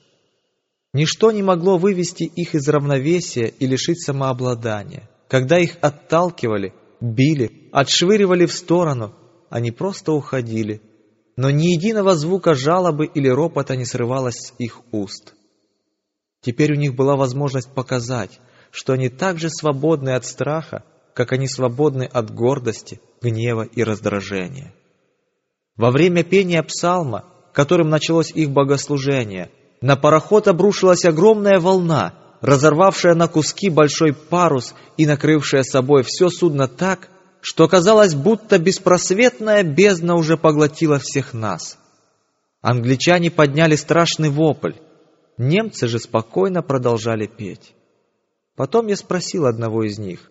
Ничто 0.92 1.30
не 1.32 1.42
могло 1.42 1.78
вывести 1.78 2.24
их 2.24 2.54
из 2.54 2.68
равновесия 2.68 3.46
и 3.46 3.66
лишить 3.66 4.02
самообладания. 4.02 5.08
Когда 5.28 5.58
их 5.58 5.76
отталкивали, 5.80 6.72
били, 7.00 7.68
отшвыривали 7.72 8.46
в 8.46 8.52
сторону, 8.52 9.14
они 9.50 9.70
просто 9.70 10.12
уходили, 10.12 10.80
но 11.36 11.50
ни 11.50 11.68
единого 11.68 12.16
звука 12.16 12.54
жалобы 12.54 13.06
или 13.06 13.28
ропота 13.28 13.76
не 13.76 13.84
срывалось 13.84 14.36
с 14.36 14.54
их 14.58 14.80
уст. 14.92 15.34
Теперь 16.40 16.72
у 16.72 16.76
них 16.76 16.94
была 16.94 17.16
возможность 17.16 17.72
показать, 17.72 18.40
что 18.70 18.92
они 18.92 19.08
так 19.08 19.38
же 19.38 19.50
свободны 19.50 20.10
от 20.10 20.24
страха, 20.24 20.84
как 21.14 21.32
они 21.32 21.48
свободны 21.48 22.04
от 22.04 22.34
гордости, 22.34 23.00
гнева 23.20 23.62
и 23.62 23.82
раздражения. 23.82 24.74
Во 25.76 25.90
время 25.90 26.24
пения 26.24 26.62
псалма 26.62 27.24
которым 27.58 27.88
началось 27.88 28.30
их 28.30 28.50
богослужение. 28.50 29.50
На 29.80 29.96
пароход 29.96 30.46
обрушилась 30.46 31.04
огромная 31.04 31.58
волна, 31.58 32.14
разорвавшая 32.40 33.16
на 33.16 33.26
куски 33.26 33.68
большой 33.68 34.12
парус 34.12 34.76
и 34.96 35.06
накрывшая 35.06 35.64
собой 35.64 36.04
все 36.04 36.28
судно 36.28 36.68
так, 36.68 37.08
что 37.40 37.66
казалось, 37.66 38.14
будто 38.14 38.60
беспросветная 38.60 39.64
бездна 39.64 40.14
уже 40.14 40.36
поглотила 40.36 41.00
всех 41.00 41.34
нас. 41.34 41.78
Англичане 42.60 43.28
подняли 43.28 43.74
страшный 43.74 44.28
вопль, 44.28 44.74
немцы 45.36 45.88
же 45.88 45.98
спокойно 45.98 46.62
продолжали 46.62 47.26
петь. 47.26 47.74
Потом 48.54 48.86
я 48.86 48.94
спросил 48.94 49.46
одного 49.46 49.82
из 49.82 49.98
них, 49.98 50.30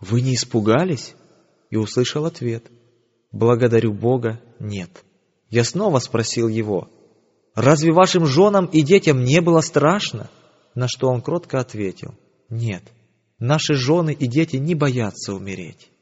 «Вы 0.00 0.22
не 0.22 0.34
испугались?» 0.34 1.14
И 1.68 1.76
услышал 1.76 2.24
ответ, 2.24 2.64
«Благодарю 3.32 3.92
Бога, 3.92 4.40
нет». 4.58 5.04
Я 5.54 5.62
снова 5.62 6.00
спросил 6.00 6.48
его, 6.48 6.88
«Разве 7.54 7.92
вашим 7.92 8.26
женам 8.26 8.66
и 8.66 8.82
детям 8.82 9.22
не 9.22 9.40
было 9.40 9.60
страшно?» 9.60 10.28
На 10.74 10.88
что 10.88 11.08
он 11.08 11.22
кротко 11.22 11.60
ответил, 11.60 12.16
«Нет, 12.48 12.82
наши 13.38 13.74
жены 13.74 14.12
и 14.12 14.26
дети 14.26 14.56
не 14.56 14.74
боятся 14.74 15.32
умереть». 15.32 15.92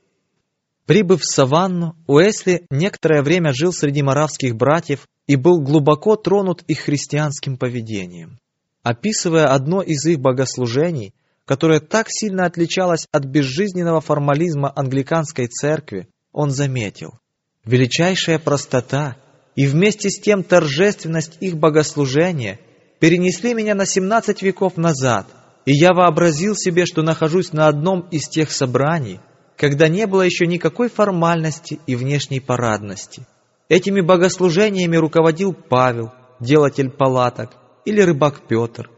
Прибыв 0.87 1.21
в 1.21 1.31
Саванну, 1.31 1.97
Уэсли 2.07 2.65
некоторое 2.71 3.23
время 3.23 3.53
жил 3.53 3.75
среди 3.75 4.03
маравских 4.03 4.57
братьев 4.57 5.07
и 5.27 5.37
был 5.37 5.61
глубоко 5.61 6.17
тронут 6.17 6.63
их 6.63 6.79
христианским 6.79 7.59
поведением. 7.59 8.39
Описывая 8.83 9.49
одно 9.49 9.83
из 9.83 10.03
их 10.07 10.19
богослужений, 10.19 11.13
которое 11.45 11.81
так 11.81 12.07
сильно 12.09 12.47
отличалось 12.47 13.07
от 13.13 13.27
безжизненного 13.27 14.01
формализма 14.01 14.73
англиканской 14.75 15.47
церкви, 15.47 16.09
он 16.33 16.51
заметил, 16.51 17.19
«Величайшая 17.67 18.39
простота 18.39 19.19
и 19.55 19.67
вместе 19.67 20.11
с 20.11 20.19
тем 20.19 20.43
торжественность 20.43 21.37
их 21.41 21.57
богослужения 21.57 22.59
перенесли 22.99 23.55
меня 23.55 23.75
на 23.75 23.85
17 23.85 24.43
веков 24.43 24.77
назад, 24.77 25.27
и 25.67 25.73
я 25.73 25.93
вообразил 25.93 26.55
себе, 26.55 26.87
что 26.87 27.03
нахожусь 27.03 27.53
на 27.53 27.69
одном 27.69 28.09
из 28.11 28.29
тех 28.29 28.51
собраний, 28.51 29.21
когда 29.57 29.89
не 29.89 30.07
было 30.07 30.23
еще 30.23 30.47
никакой 30.47 30.89
формальности 30.89 31.81
и 31.87 31.95
внешней 31.95 32.41
парадности. 32.41 33.27
Этими 33.69 34.01
богослужениями 34.01 34.97
руководил 34.97 35.53
Павел, 35.53 36.13
делатель 36.41 36.91
палаток, 36.91 37.51
или 37.85 38.01
рыбак 38.01 38.47
Петр. 38.49 38.91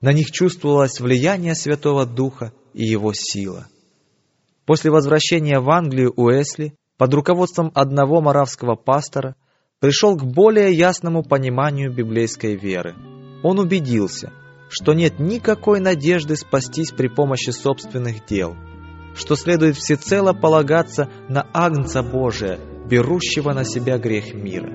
На 0.00 0.12
них 0.12 0.30
чувствовалось 0.30 1.00
влияние 1.00 1.54
Святого 1.54 2.06
Духа 2.06 2.52
и 2.74 2.84
его 2.84 3.12
сила. 3.14 3.66
После 4.66 4.90
возвращения 4.90 5.58
в 5.60 5.68
Англию 5.70 6.12
Уэсли 6.16 6.74
под 6.96 7.12
руководством 7.14 7.72
одного 7.74 8.20
маравского 8.20 8.76
пастора– 8.76 9.34
пришел 9.80 10.14
к 10.16 10.22
более 10.22 10.72
ясному 10.72 11.22
пониманию 11.22 11.92
библейской 11.92 12.54
веры. 12.54 12.94
Он 13.42 13.58
убедился, 13.58 14.30
что 14.68 14.92
нет 14.92 15.18
никакой 15.18 15.80
надежды 15.80 16.36
спастись 16.36 16.92
при 16.92 17.08
помощи 17.08 17.50
собственных 17.50 18.26
дел, 18.26 18.54
что 19.14 19.34
следует 19.36 19.76
всецело 19.76 20.34
полагаться 20.34 21.08
на 21.28 21.46
Агнца 21.54 22.02
Божия, 22.02 22.58
берущего 22.88 23.52
на 23.52 23.64
себя 23.64 23.98
грех 23.98 24.34
мира. 24.34 24.70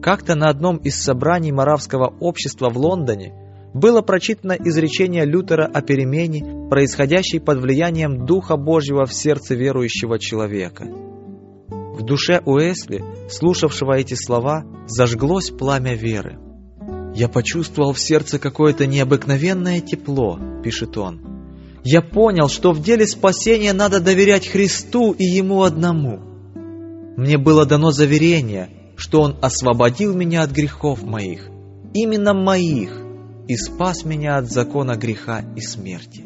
Как-то 0.00 0.36
на 0.36 0.48
одном 0.48 0.76
из 0.76 1.02
собраний 1.02 1.50
Моравского 1.50 2.14
общества 2.20 2.70
в 2.70 2.78
Лондоне 2.78 3.34
было 3.74 4.00
прочитано 4.00 4.52
изречение 4.52 5.24
Лютера 5.24 5.66
о 5.66 5.82
перемене, 5.82 6.68
происходящей 6.70 7.40
под 7.40 7.58
влиянием 7.58 8.24
Духа 8.24 8.56
Божьего 8.56 9.04
в 9.06 9.12
сердце 9.12 9.56
верующего 9.56 10.20
человека– 10.20 10.86
в 11.96 12.02
душе 12.02 12.42
Уэсли, 12.44 13.02
слушавшего 13.30 13.96
эти 13.96 14.14
слова, 14.14 14.64
зажглось 14.86 15.50
пламя 15.50 15.94
веры. 15.94 16.38
«Я 17.14 17.28
почувствовал 17.28 17.94
в 17.94 17.98
сердце 17.98 18.38
какое-то 18.38 18.86
необыкновенное 18.86 19.80
тепло»,— 19.80 20.38
пишет 20.62 20.98
он. 20.98 21.20
«Я 21.82 22.02
понял, 22.02 22.48
что 22.48 22.72
в 22.72 22.82
деле 22.82 23.06
спасения 23.06 23.72
надо 23.72 24.00
доверять 24.00 24.46
Христу 24.46 25.12
и 25.12 25.24
Ему 25.24 25.62
одному. 25.62 26.20
Мне 27.16 27.38
было 27.38 27.64
дано 27.64 27.90
заверение, 27.90 28.68
что 28.96 29.22
Он 29.22 29.36
освободил 29.40 30.14
меня 30.14 30.42
от 30.42 30.50
грехов 30.50 31.02
моих, 31.02 31.48
именно 31.94 32.34
моих, 32.34 33.00
и 33.48 33.56
спас 33.56 34.04
меня 34.04 34.36
от 34.36 34.50
закона 34.50 34.96
греха 34.96 35.42
и 35.56 35.62
смерти». 35.62 36.24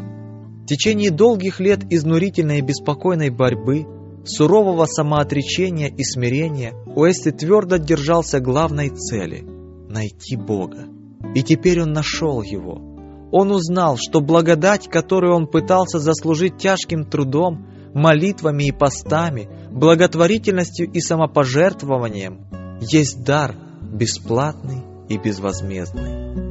В 0.65 0.67
течение 0.67 1.11
долгих 1.11 1.61
лет 1.61 1.81
изнурительной 1.91 2.59
и 2.59 2.63
беспокойной 2.63 3.31
борьбы 3.31 3.87
сурового 4.25 4.87
самоотречения 4.87 5.89
и 5.89 6.03
смирения 6.05 6.75
Уэсли 6.87 7.31
твердо 7.31 7.77
держался 7.77 8.41
главной 8.41 8.91
цели– 8.91 9.45
найти 9.89 10.37
Бога. 10.37 10.87
И 11.35 11.43
теперь 11.43 11.83
он 11.83 11.93
нашел 11.93 12.43
его. 12.43 12.81
Он 13.33 13.53
узнал, 13.53 13.97
что 13.97 14.21
благодать, 14.21 14.89
которую 14.89 15.35
он 15.35 15.47
пытался 15.47 15.99
заслужить 15.99 16.59
тяжким 16.59 17.05
трудом, 17.05 17.67
молитвами 17.95 18.65
и 18.65 18.73
постами, 18.73 19.49
благотворительностью 19.71 20.91
и 20.91 21.01
самопожертвованием, 21.01 22.47
есть 22.81 23.25
дар 23.25 23.55
бесплатный 23.83 24.83
и 25.09 25.19
безвозмездный. 25.19 26.50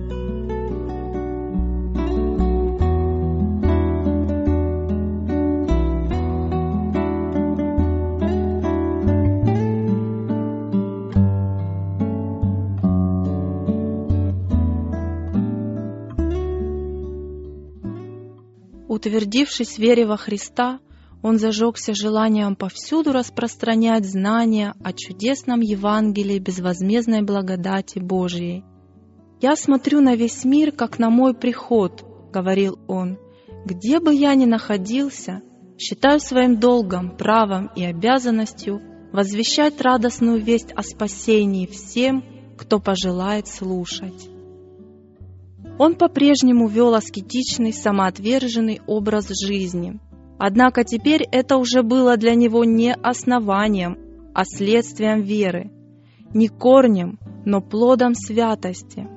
Утвердившись 19.00 19.78
в 19.78 19.80
вере 19.80 20.06
во 20.06 20.18
Христа, 20.18 20.80
он 21.24 21.40
зажегся 21.40 21.94
желанием 21.94 22.58
повсюду 22.58 23.14
распространять 23.14 24.06
знания 24.06 24.74
о 24.84 24.92
чудесном 24.92 25.62
Евангелии 25.62 26.38
безвозмездной 26.38 27.22
благодати 27.22 28.00
Божией. 28.00 28.66
«Я 29.40 29.56
смотрю 29.56 30.02
на 30.02 30.16
весь 30.16 30.44
мир, 30.44 30.74
как 30.74 31.00
на 31.00 31.10
мой 31.10 31.34
приход»,— 31.34 32.04
говорил 32.34 32.78
он. 32.90 33.18
«Где 33.66 34.02
бы 34.02 34.14
я 34.14 34.36
ни 34.36 34.44
находился, 34.44 35.44
считаю 35.78 36.20
своим 36.20 36.60
долгом, 36.60 37.16
правом 37.16 37.72
и 37.78 37.86
обязанностью 37.86 38.82
возвещать 39.14 39.80
радостную 39.80 40.44
весть 40.44 40.74
о 40.76 40.84
спасении 40.84 41.68
всем, 41.68 42.22
кто 42.58 42.82
пожелает 42.82 43.48
слушать. 43.48 44.30
Он 45.80 45.96
по-прежнему 45.96 46.68
вел 46.68 46.94
аскетичный, 46.94 47.72
самоотверженный 47.72 48.82
образ 48.86 49.30
жизни. 49.30 49.98
Однако 50.38 50.84
теперь 50.84 51.26
это 51.32 51.56
уже 51.56 51.84
было 51.84 52.18
для 52.18 52.36
него 52.36 52.65
не 52.65 52.94
основанием, 52.94 53.98
а 54.34 54.44
следствием 54.44 55.22
веры, 55.22 55.72
не 56.34 56.50
корнем, 56.50 57.18
но 57.46 57.62
плодом 57.62 58.13
святости. 58.13 59.08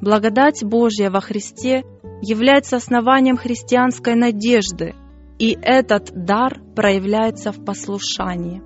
Благодать 0.00 0.64
Божья 0.64 1.10
во 1.10 1.20
Христе 1.20 1.84
является 2.22 2.76
основанием 2.76 3.36
христианской 3.36 4.14
надежды, 4.14 4.94
и 5.38 5.56
этот 5.60 6.12
дар 6.14 6.62
проявляется 6.74 7.52
в 7.52 7.62
послушании. 7.62 8.62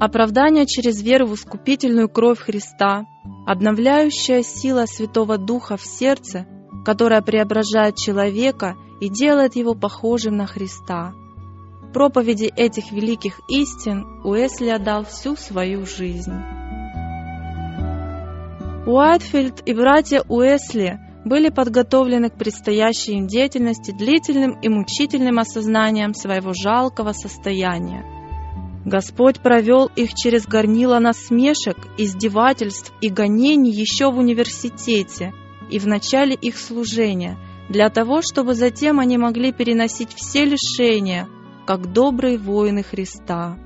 Оправдание 0.00 0.66
через 0.66 1.00
веру 1.00 1.26
в 1.26 1.34
искупительную 1.34 2.08
кровь 2.08 2.40
Христа, 2.40 3.06
обновляющая 3.46 4.42
сила 4.42 4.86
Святого 4.86 5.38
Духа 5.38 5.76
в 5.76 5.82
сердце, 5.84 6.46
которая 6.84 7.22
преображает 7.22 7.96
человека 7.96 8.76
и 9.00 9.08
делает 9.08 9.56
его 9.56 9.74
похожим 9.74 10.36
на 10.36 10.46
Христа. 10.46 11.14
Проповеди 11.92 12.52
этих 12.56 12.92
великих 12.92 13.40
истин 13.48 14.20
Уэсли 14.24 14.68
отдал 14.68 15.04
всю 15.04 15.36
свою 15.36 15.86
жизнь. 15.86 16.34
Уайтфилд 18.86 19.62
и 19.66 19.74
братья 19.74 20.22
Уэсли 20.28 20.98
были 21.24 21.48
подготовлены 21.48 22.28
к 22.28 22.36
предстоящей 22.36 23.12
им 23.12 23.26
деятельности 23.26 23.92
длительным 23.92 24.60
и 24.60 24.68
мучительным 24.68 25.38
осознанием 25.38 26.12
своего 26.12 26.52
жалкого 26.52 27.12
состояния. 27.12 28.04
Господь 28.84 29.40
провел 29.40 29.86
их 29.96 30.12
через 30.12 30.46
горнило 30.46 30.98
насмешек, 30.98 31.78
издевательств 31.96 32.92
и 33.00 33.08
гонений 33.08 33.70
еще 33.70 34.10
в 34.10 34.18
университете 34.18 35.32
и 35.70 35.78
в 35.78 35.86
начале 35.86 36.34
их 36.34 36.58
служения, 36.58 37.38
для 37.68 37.88
того, 37.88 38.20
чтобы 38.22 38.54
затем 38.54 39.00
они 39.00 39.18
могли 39.18 39.52
переносить 39.52 40.12
все 40.14 40.44
лишения, 40.44 41.28
как 41.66 41.92
добрые 41.92 42.38
воины 42.38 42.82
Христа. 42.82 43.56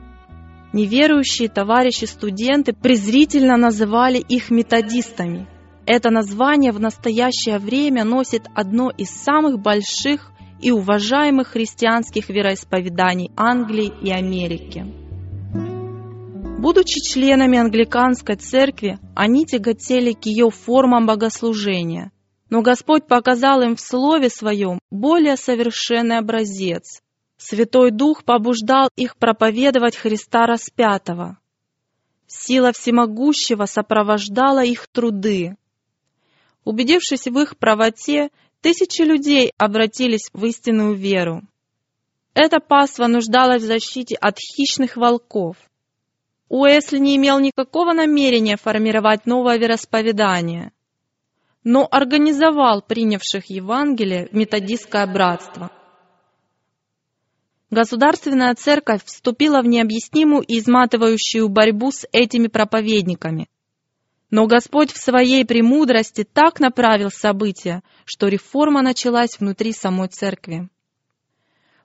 Неверующие 0.72 1.48
товарищи-студенты 1.48 2.72
презрительно 2.72 3.56
называли 3.56 4.18
их 4.18 4.50
методистами. 4.50 5.46
Это 5.86 6.10
название 6.10 6.72
в 6.72 6.80
настоящее 6.80 7.58
время 7.58 8.04
носит 8.04 8.42
одно 8.54 8.90
из 8.90 9.08
самых 9.08 9.58
больших 9.58 10.30
и 10.60 10.70
уважаемых 10.70 11.48
христианских 11.48 12.28
вероисповеданий 12.28 13.30
Англии 13.36 13.92
и 14.02 14.10
Америки. 14.10 15.07
Будучи 16.58 17.00
членами 17.00 17.56
англиканской 17.56 18.34
церкви, 18.34 18.98
они 19.14 19.46
тяготели 19.46 20.12
к 20.12 20.26
ее 20.26 20.50
формам 20.50 21.06
богослужения, 21.06 22.10
но 22.50 22.62
Господь 22.62 23.06
показал 23.06 23.62
им 23.62 23.76
в 23.76 23.80
Слове 23.80 24.28
Своем 24.28 24.80
более 24.90 25.36
совершенный 25.36 26.18
образец, 26.18 27.00
Святой 27.36 27.92
Дух 27.92 28.24
побуждал 28.24 28.88
их 28.96 29.16
проповедовать 29.18 29.96
Христа 29.96 30.46
распятого. 30.46 31.38
Сила 32.26 32.72
всемогущего 32.72 33.66
сопровождала 33.66 34.64
их 34.64 34.88
труды. 34.88 35.54
Убедившись 36.64 37.28
в 37.28 37.38
их 37.38 37.56
правоте, 37.56 38.30
тысячи 38.62 39.02
людей 39.02 39.52
обратились 39.58 40.28
в 40.32 40.44
истинную 40.44 40.94
веру. 40.94 41.42
Эта 42.34 42.58
паства 42.58 43.06
нуждалась 43.06 43.62
в 43.62 43.66
защите 43.66 44.16
от 44.16 44.38
хищных 44.38 44.96
волков. 44.96 45.56
Уэсли 46.48 46.98
не 46.98 47.16
имел 47.16 47.38
никакого 47.38 47.92
намерения 47.92 48.56
формировать 48.56 49.26
новое 49.26 49.58
вероисповедание, 49.58 50.72
но 51.64 51.86
организовал 51.90 52.82
принявших 52.82 53.50
Евангелие 53.50 54.28
в 54.28 54.32
методистское 54.32 55.06
братство– 55.06 55.70
Государственная 57.70 58.54
церковь 58.54 59.04
вступила 59.04 59.60
в 59.60 59.66
необъяснимую 59.66 60.42
и 60.42 60.58
изматывающую 60.58 61.48
борьбу 61.50 61.92
с 61.92 62.06
этими 62.12 62.46
проповедниками. 62.46 63.48
Но 64.30 64.46
Господь 64.46 64.90
в 64.90 64.96
своей 64.96 65.44
премудрости 65.44 66.24
так 66.24 66.60
направил 66.60 67.10
события, 67.10 67.82
что 68.06 68.28
реформа 68.28 68.80
началась 68.80 69.38
внутри 69.38 69.72
самой 69.72 70.08
церкви. 70.08 70.70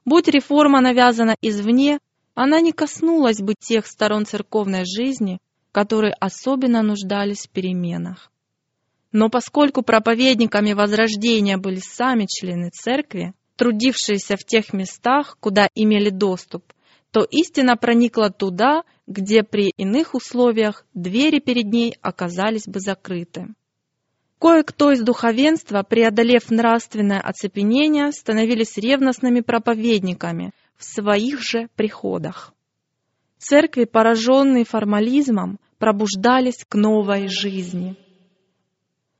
Будь 0.05 0.29
реформа 0.29 0.79
навязана 0.79 1.35
извне, 1.41 1.99
она 2.35 2.61
не 2.61 2.71
коснулась 2.71 3.39
бы 3.39 3.53
тех 3.57 3.85
сторон 3.85 4.25
церковной 4.25 4.85
жизни, 4.85 5.39
которые 5.71 6.13
особенно 6.13 6.81
нуждались 6.81 7.47
в 7.47 7.49
переменах. 7.49 8.31
Но 9.11 9.29
поскольку 9.29 9.83
проповедниками 9.83 10.73
Возрождения 10.73 11.57
были 11.57 11.79
сами 11.79 12.25
члены 12.27 12.69
церкви, 12.71 13.33
трудившиеся 13.55 14.35
в 14.37 14.43
тех 14.43 14.73
местах, 14.73 15.37
куда 15.39 15.67
имели 15.75 16.09
доступ, 16.09 16.63
то 17.11 17.23
истина 17.23 17.77
проникла 17.77 18.31
туда, 18.31 18.83
где 19.05 19.43
при 19.43 19.71
иных 19.77 20.15
условиях 20.15 20.85
двери 20.95 21.39
перед 21.39 21.65
ней 21.65 21.95
оказались 22.01 22.67
бы 22.67 22.79
закрыты. 22.79 23.53
Кое-кто 24.39 24.91
из 24.91 25.01
духовенства, 25.01 25.83
преодолев 25.83 26.49
нравственное 26.49 27.21
оцепенение, 27.21 28.11
становились 28.11 28.77
ревностными 28.77 29.41
проповедниками 29.41 30.53
своих 30.83 31.41
же 31.41 31.69
приходах. 31.75 32.53
Церкви, 33.37 33.85
пораженные 33.85 34.65
формализмом, 34.65 35.59
пробуждались 35.77 36.63
к 36.67 36.75
новой 36.75 37.27
жизни. 37.27 37.95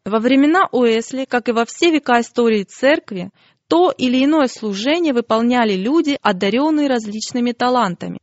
Во 0.06 0.20
времена 0.20 0.68
Уэсли, 0.72 1.26
как 1.26 1.50
и 1.50 1.54
во 1.54 1.66
все 1.66 1.92
века 1.92 2.20
истории 2.20 2.64
церкви, 2.64 3.32
то 3.68 3.92
или 3.92 4.24
иное 4.24 4.48
служение 4.48 5.14
выполняли 5.14 5.74
люди, 5.74 6.18
одаренные 6.22 6.88
различными 6.88 7.54
талантами. 7.54 8.20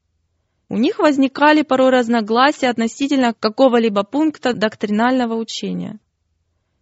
У 0.68 0.76
них 0.76 0.98
возникали 0.98 1.62
порой 1.62 1.90
разногласия 1.90 2.68
относительно 2.68 3.34
какого-либо 3.34 4.04
пункта 4.04 4.54
доктринального 4.54 5.34
учения. 5.34 5.98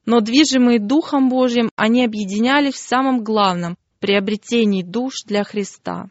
Но 0.04 0.20
движимые 0.20 0.78
Духом 0.78 1.28
Божьим, 1.28 1.70
они 1.76 2.04
объединялись 2.04 2.74
в 2.74 2.88
самом 2.88 3.24
главном– 3.24 3.76
приобретении 3.98 4.82
душ 4.82 5.22
для 5.24 5.42
Христа. 5.44 6.10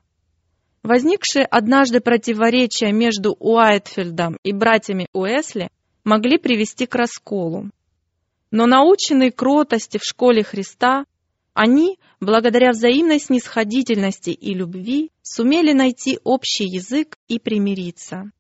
Возникшие 0.88 1.44
однажды 1.44 2.00
противоречия 2.00 2.94
между 2.94 3.36
Уайтфилдом 3.42 4.38
и 4.42 4.54
братьями 4.54 5.08
Уэсли 5.12 5.68
могли 6.06 6.38
привести 6.38 6.86
к 6.86 6.96
расколу. 6.96 7.72
Но 8.52 8.68
наученные 8.68 9.34
кротости 9.34 9.98
в 9.98 10.06
школе 10.06 10.44
Христа, 10.44 11.04
они, 11.54 12.00
благодаря 12.22 12.72
взаимной 12.72 13.20
снисходительности 13.20 14.30
и 14.30 14.54
любви, 14.54 15.12
сумели 15.24 15.74
найти 15.74 16.20
общий 16.24 16.64
язык 16.64 17.18
и 17.28 17.38
примириться. 17.38 18.32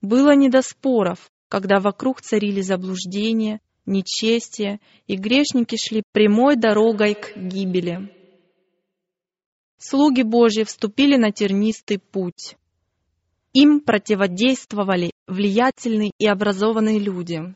Было 0.00 0.34
не 0.34 0.48
до 0.48 0.62
споров, 0.62 1.30
когда 1.50 1.80
вокруг 1.80 2.22
царили 2.22 2.62
заблуждения, 2.62 3.60
нечестие, 3.84 4.80
и 5.06 5.16
грешники 5.16 5.76
шли 5.76 6.02
прямой 6.12 6.56
дорогой 6.56 7.12
к 7.12 7.36
гибели. 7.36 8.19
Слуги 9.82 10.20
Божьи 10.20 10.64
вступили 10.64 11.16
на 11.16 11.32
тернистый 11.32 11.98
путь. 11.98 12.56
Им 13.54 13.80
противодействовали 13.80 15.10
влиятельные 15.26 16.12
и 16.18 16.26
образованные 16.26 16.98
люди. 16.98 17.54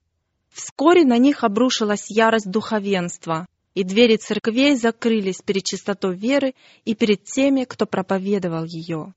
Вскоре 0.51 1.05
на 1.05 1.19
них 1.19 1.45
обрушилась 1.45 2.11
ярость 2.11 2.51
духовенства, 2.51 3.47
и 3.75 3.85
двери 3.85 4.17
церквей 4.17 4.75
закрылись 4.77 5.43
перед 5.43 5.65
чистотой 5.65 6.17
веры 6.17 6.55
и 6.87 6.95
перед 6.95 7.25
теми, 7.25 7.65
кто 7.65 7.85
проповедовал 7.85 8.65
ее. 8.65 9.13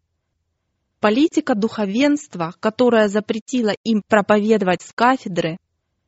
Политика 0.99 1.55
духовенства, 1.55 2.55
которая 2.59 3.07
запретила 3.07 3.73
им 3.85 4.01
проповедовать 4.05 4.81
с 4.81 4.91
кафедры, 4.91 5.57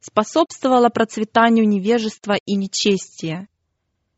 способствовала 0.01 0.89
процветанию 0.89 1.65
невежества 1.65 2.35
и 2.45 2.55
нечестия. 2.55 3.47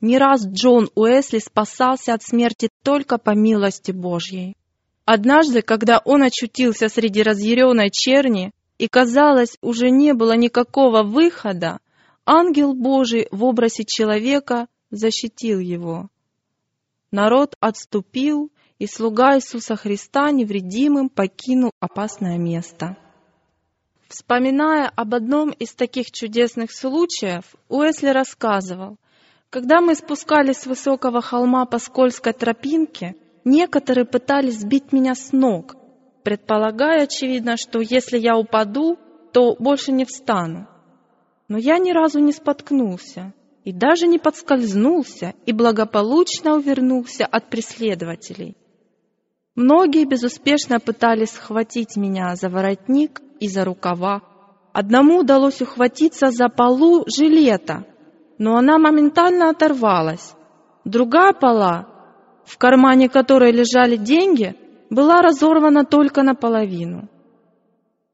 Не 0.02 0.18
раз 0.18 0.48
Джон 0.48 0.90
Уэсли 0.96 1.38
спасался 1.38 2.16
от 2.16 2.24
смерти 2.24 2.70
только 2.84 3.20
по 3.20 3.36
милости 3.36 3.92
Божьей. 3.92 4.56
Однажды, 5.06 5.62
когда 5.62 6.02
он 6.04 6.24
очутился 6.24 6.90
среди 6.90 7.22
разъяренной 7.22 7.92
черни, 7.92 8.52
и, 8.80 8.88
казалось, 8.88 9.58
уже 9.62 9.92
не 9.92 10.14
было 10.14 10.36
никакого 10.36 11.04
выхода, 11.04 11.80
ангел 12.26 12.74
Божий 12.74 13.28
в 13.30 13.44
образе 13.44 13.84
человека 13.86 14.68
защитил 14.90 15.60
его. 15.60 16.10
Народ 17.12 17.56
отступил, 17.60 18.52
и 18.80 18.88
слуга 18.88 19.36
Иисуса 19.36 19.76
Христа 19.76 20.32
невредимым 20.32 21.10
покинул 21.10 21.72
опасное 21.80 22.40
место. 22.40 22.98
Вспоминая 24.08 24.90
об 24.90 25.14
одном 25.14 25.52
из 25.52 25.74
таких 25.74 26.10
чудесных 26.12 26.72
случаев, 26.72 27.44
Уэсли 27.70 28.08
рассказывал, 28.08 28.98
когда 29.52 29.82
мы 29.82 29.96
спускались 29.96 30.60
с 30.60 30.66
высокого 30.66 31.22
холма 31.22 31.66
по 31.66 31.78
скользкой 31.78 32.32
тропинке, 32.32 33.16
некоторые 33.44 34.06
пытались 34.06 34.62
сбить 34.62 34.94
меня 34.94 35.14
с 35.14 35.34
ног, 35.34 35.76
предполагая, 36.24 37.04
очевидно, 37.04 37.58
что 37.58 37.82
если 37.82 38.18
я 38.18 38.38
упаду, 38.38 38.98
то 39.34 39.58
больше 39.60 39.92
не 39.92 40.06
встану. 40.06 40.70
Но 41.50 41.58
я 41.58 41.80
ни 41.80 41.92
разу 41.92 42.20
не 42.20 42.32
споткнулся 42.32 43.34
и 43.66 43.74
даже 43.74 44.08
не 44.08 44.20
подскользнулся 44.20 45.34
и 45.46 45.52
благополучно 45.52 46.56
увернулся 46.56 47.26
от 47.26 47.50
преследователей. 47.50 48.56
Многие 49.56 50.06
безуспешно 50.06 50.80
пытались 50.80 51.32
схватить 51.32 51.98
меня 51.98 52.36
за 52.38 52.48
воротник 52.48 53.22
и 53.42 53.50
за 53.50 53.66
рукава. 53.66 54.22
Одному 54.72 55.20
удалось 55.20 55.62
ухватиться 55.62 56.32
за 56.32 56.48
полу 56.48 57.04
жилета, 57.14 57.86
но 58.42 58.58
она 58.58 58.80
моментально 58.80 59.52
оторвалась. 59.52 60.34
Другая 60.84 61.32
пола, 61.32 61.86
в 62.44 62.58
кармане 62.58 63.08
которой 63.08 63.52
лежали 63.52 63.98
деньги, 63.98 64.56
была 64.90 65.22
разорвана 65.22 65.86
только 65.86 66.24
наполовину. 66.24 67.08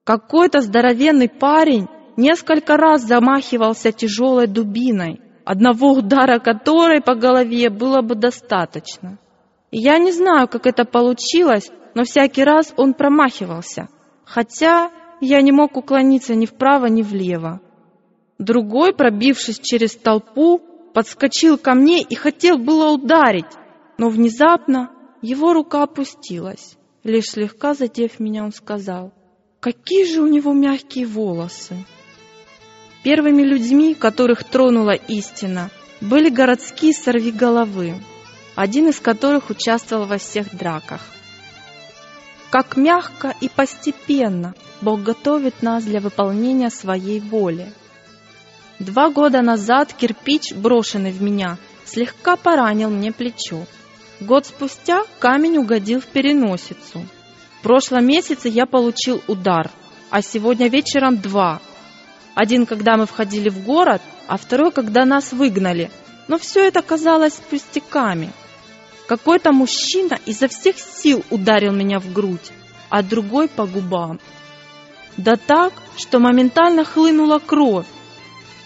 Какой-то 0.04 0.60
здоровенный 0.60 1.30
парень 1.30 1.88
несколько 2.18 2.76
раз 2.76 3.04
замахивался 3.04 3.94
тяжелой 3.94 4.48
дубиной, 4.48 5.22
одного 5.46 5.94
удара 5.94 6.40
которой 6.40 7.02
по 7.02 7.16
голове 7.16 7.70
было 7.70 8.02
бы 8.02 8.16
достаточно. 8.16 9.20
Я 9.72 9.98
не 9.98 10.12
знаю, 10.12 10.50
как 10.50 10.68
это 10.68 10.84
получилось, 10.84 11.72
но 11.96 12.04
всякий 12.04 12.44
раз 12.44 12.74
он 12.76 12.96
промахивался, 12.96 13.88
хотя 14.26 14.92
я 15.22 15.42
не 15.42 15.54
мог 15.54 15.78
уклониться 15.78 16.36
ни 16.36 16.46
вправо, 16.46 16.88
ни 16.88 17.02
влево. 17.02 17.62
Другой, 18.38 18.94
пробившись 18.94 19.60
через 19.60 19.96
толпу, 19.96 20.60
подскочил 20.94 21.58
ко 21.58 21.74
мне 21.74 22.02
и 22.02 22.16
хотел 22.16 22.58
было 22.58 22.92
ударить, 22.92 23.46
но 23.98 24.10
внезапно 24.10 24.92
его 25.22 25.54
рука 25.54 25.84
опустилась. 25.84 26.78
Лишь 27.04 27.30
слегка 27.30 27.74
задев 27.74 28.20
меня, 28.20 28.44
он 28.44 28.52
сказал, 28.52 29.14
«Какие 29.60 30.06
же 30.06 30.22
у 30.22 30.28
него 30.28 30.54
мягкие 30.54 31.08
волосы!» 31.08 31.86
Первыми 33.04 33.44
людьми, 33.44 33.96
которых 33.96 34.44
тронула 34.44 34.94
истина, 34.94 35.70
были 36.02 36.30
городские 36.30 36.94
сорвиголовы, 36.94 37.96
один 38.56 38.90
из 38.90 39.00
которых 39.00 39.50
участвовал 39.50 40.06
во 40.06 40.18
всех 40.18 40.56
драках. 40.56 41.02
Как 42.50 42.78
мягко 42.78 43.34
и 43.42 43.50
постепенно 43.50 44.54
Бог 44.82 45.02
готовит 45.02 45.62
нас 45.62 45.84
для 45.84 46.00
выполнения 46.00 46.70
своей 46.70 47.20
воли. 47.20 47.74
Два 48.80 49.10
года 49.10 49.42
назад 49.42 49.94
кирпич, 49.94 50.54
брошенный 50.54 51.12
в 51.12 51.22
меня, 51.22 51.58
слегка 51.86 52.36
поранил 52.36 52.92
мне 52.92 53.12
плечо. 53.12 53.66
Год 54.20 54.46
спустя 54.46 55.04
камень 55.20 55.58
угодил 55.58 56.00
в 56.00 56.06
переносицу. 56.06 57.06
В 57.60 57.64
прошлом 57.64 58.06
месяце 58.06 58.50
я 58.50 58.68
получил 58.68 59.22
удар, 59.28 59.72
а 60.12 60.22
сегодня 60.22 60.70
вечером 60.70 61.18
два. 61.18 61.60
Один, 62.36 62.68
когда 62.68 62.98
мы 62.98 63.08
входили 63.08 63.50
в 63.50 63.64
город, 63.64 64.02
а 64.28 64.38
второй, 64.38 64.72
когда 64.72 65.06
нас 65.06 65.34
выгнали. 65.34 65.90
Но 66.28 66.38
все 66.38 66.68
это 66.68 66.84
казалось 66.84 67.34
пустяками. 67.50 68.32
Какой-то 69.08 69.52
мужчина 69.54 70.20
изо 70.26 70.48
всех 70.48 70.78
сил 70.78 71.24
ударил 71.32 71.74
меня 71.74 72.00
в 72.00 72.14
грудь, 72.14 72.52
а 72.90 73.02
другой 73.02 73.48
по 73.48 73.66
губам. 73.66 74.20
Да 75.16 75.36
так, 75.36 75.74
что 75.96 76.20
моментально 76.20 76.84
хлынула 76.84 77.40
кровь. 77.40 77.88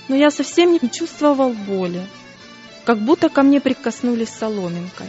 Но 0.08 0.16
я 0.16 0.32
совсем 0.32 0.74
не 0.74 0.89
чувствовал 0.91 1.54
боли, 1.54 2.06
как 2.86 2.99
будто 2.99 3.30
ко 3.30 3.43
мне 3.43 3.62
прикоснулись 3.62 4.30
соломинкой. 4.30 5.08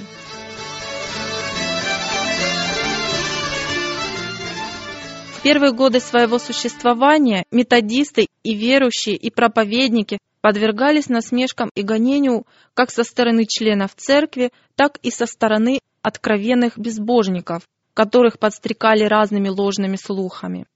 первые 5.42 5.72
годы 5.72 6.00
своего 6.00 6.38
существования 6.38 7.44
методисты 7.50 8.28
и 8.42 8.54
верующие, 8.54 9.16
и 9.16 9.30
проповедники 9.30 10.18
подвергались 10.40 11.08
насмешкам 11.08 11.70
и 11.74 11.82
гонению 11.82 12.46
как 12.74 12.90
со 12.90 13.02
стороны 13.04 13.44
членов 13.46 13.94
церкви, 13.96 14.52
так 14.76 14.98
и 15.02 15.10
со 15.10 15.26
стороны 15.26 15.80
откровенных 16.02 16.78
безбожников, 16.78 17.62
которых 17.94 18.38
подстрекали 18.38 19.04
разными 19.04 19.48
ложными 19.48 19.96
слухами. 19.96 20.66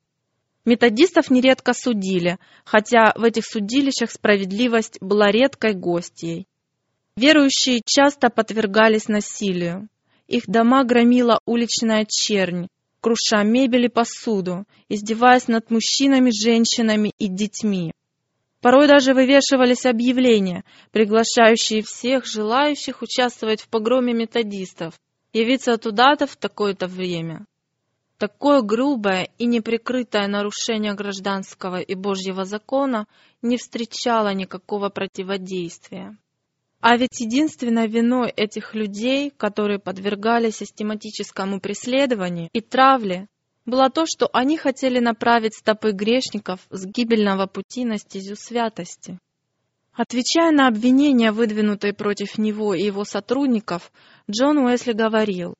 Методистов 0.66 1.30
нередко 1.30 1.72
судили, 1.72 2.38
хотя 2.64 3.12
в 3.14 3.22
этих 3.22 3.46
судилищах 3.46 4.10
справедливость 4.10 4.98
была 5.00 5.30
редкой 5.30 5.74
гостьей. 5.74 6.48
Верующие 7.16 7.80
часто 7.86 8.30
подвергались 8.30 9.06
насилию. 9.06 9.88
Их 10.26 10.48
дома 10.48 10.82
громила 10.82 11.38
уличная 11.46 12.04
чернь, 12.04 12.66
круша 13.00 13.44
мебель 13.44 13.84
и 13.84 13.88
посуду, 13.88 14.64
издеваясь 14.88 15.46
над 15.46 15.70
мужчинами, 15.70 16.30
женщинами 16.30 17.12
и 17.16 17.28
детьми. 17.28 17.92
Порой 18.60 18.88
даже 18.88 19.14
вывешивались 19.14 19.86
объявления, 19.86 20.64
приглашающие 20.90 21.82
всех 21.82 22.26
желающих 22.26 23.02
участвовать 23.02 23.60
в 23.60 23.68
погроме 23.68 24.14
методистов, 24.14 24.94
явиться 25.32 25.78
туда-то 25.78 26.26
в 26.26 26.34
такое-то 26.36 26.88
время. 26.88 27.46
Такое 28.18 28.62
грубое 28.62 29.28
и 29.36 29.44
неприкрытое 29.44 30.26
нарушение 30.26 30.94
гражданского 30.94 31.80
и 31.80 31.94
Божьего 31.94 32.44
закона 32.44 33.06
не 33.42 33.58
встречало 33.58 34.32
никакого 34.32 34.88
противодействия. 34.88 36.16
А 36.80 36.96
ведь 36.96 37.20
единственной 37.20 37.88
виной 37.88 38.30
этих 38.30 38.74
людей, 38.74 39.30
которые 39.30 39.78
подвергались 39.78 40.56
систематическому 40.56 41.60
преследованию 41.60 42.48
и 42.52 42.60
травле, 42.60 43.28
было 43.66 43.90
то, 43.90 44.06
что 44.06 44.30
они 44.32 44.56
хотели 44.56 44.98
направить 44.98 45.54
стопы 45.54 45.90
грешников 45.90 46.60
с 46.70 46.86
гибельного 46.86 47.46
пути 47.46 47.84
на 47.84 47.98
стезю 47.98 48.36
святости. 48.36 49.18
Отвечая 49.92 50.52
на 50.52 50.68
обвинения, 50.68 51.32
выдвинутые 51.32 51.92
против 51.92 52.38
него 52.38 52.74
и 52.74 52.82
его 52.82 53.04
сотрудников, 53.04 53.90
Джон 54.30 54.58
Уэсли 54.58 54.92
говорил, 54.92 55.54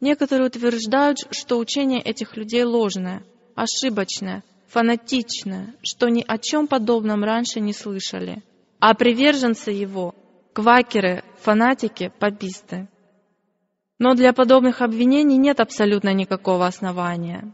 «Некоторые 0.00 0.46
утверждают, 0.46 1.18
что 1.30 1.58
учение 1.58 2.00
этих 2.00 2.36
людей 2.36 2.64
ложное, 2.64 3.24
ошибочное, 3.54 4.44
фанатичное, 4.68 5.74
что 5.82 6.08
ни 6.08 6.24
о 6.26 6.38
чем 6.38 6.66
подобном 6.66 7.24
раньше 7.24 7.60
не 7.60 7.72
слышали, 7.72 8.42
а 8.78 8.94
приверженцы 8.94 9.70
его 9.70 10.14
квакеры, 10.52 11.24
фанатики, 11.40 12.12
паписты. 12.18 12.88
Но 13.98 14.14
для 14.14 14.32
подобных 14.32 14.80
обвинений 14.80 15.36
нет 15.36 15.60
абсолютно 15.60 16.12
никакого 16.12 16.66
основания, 16.66 17.52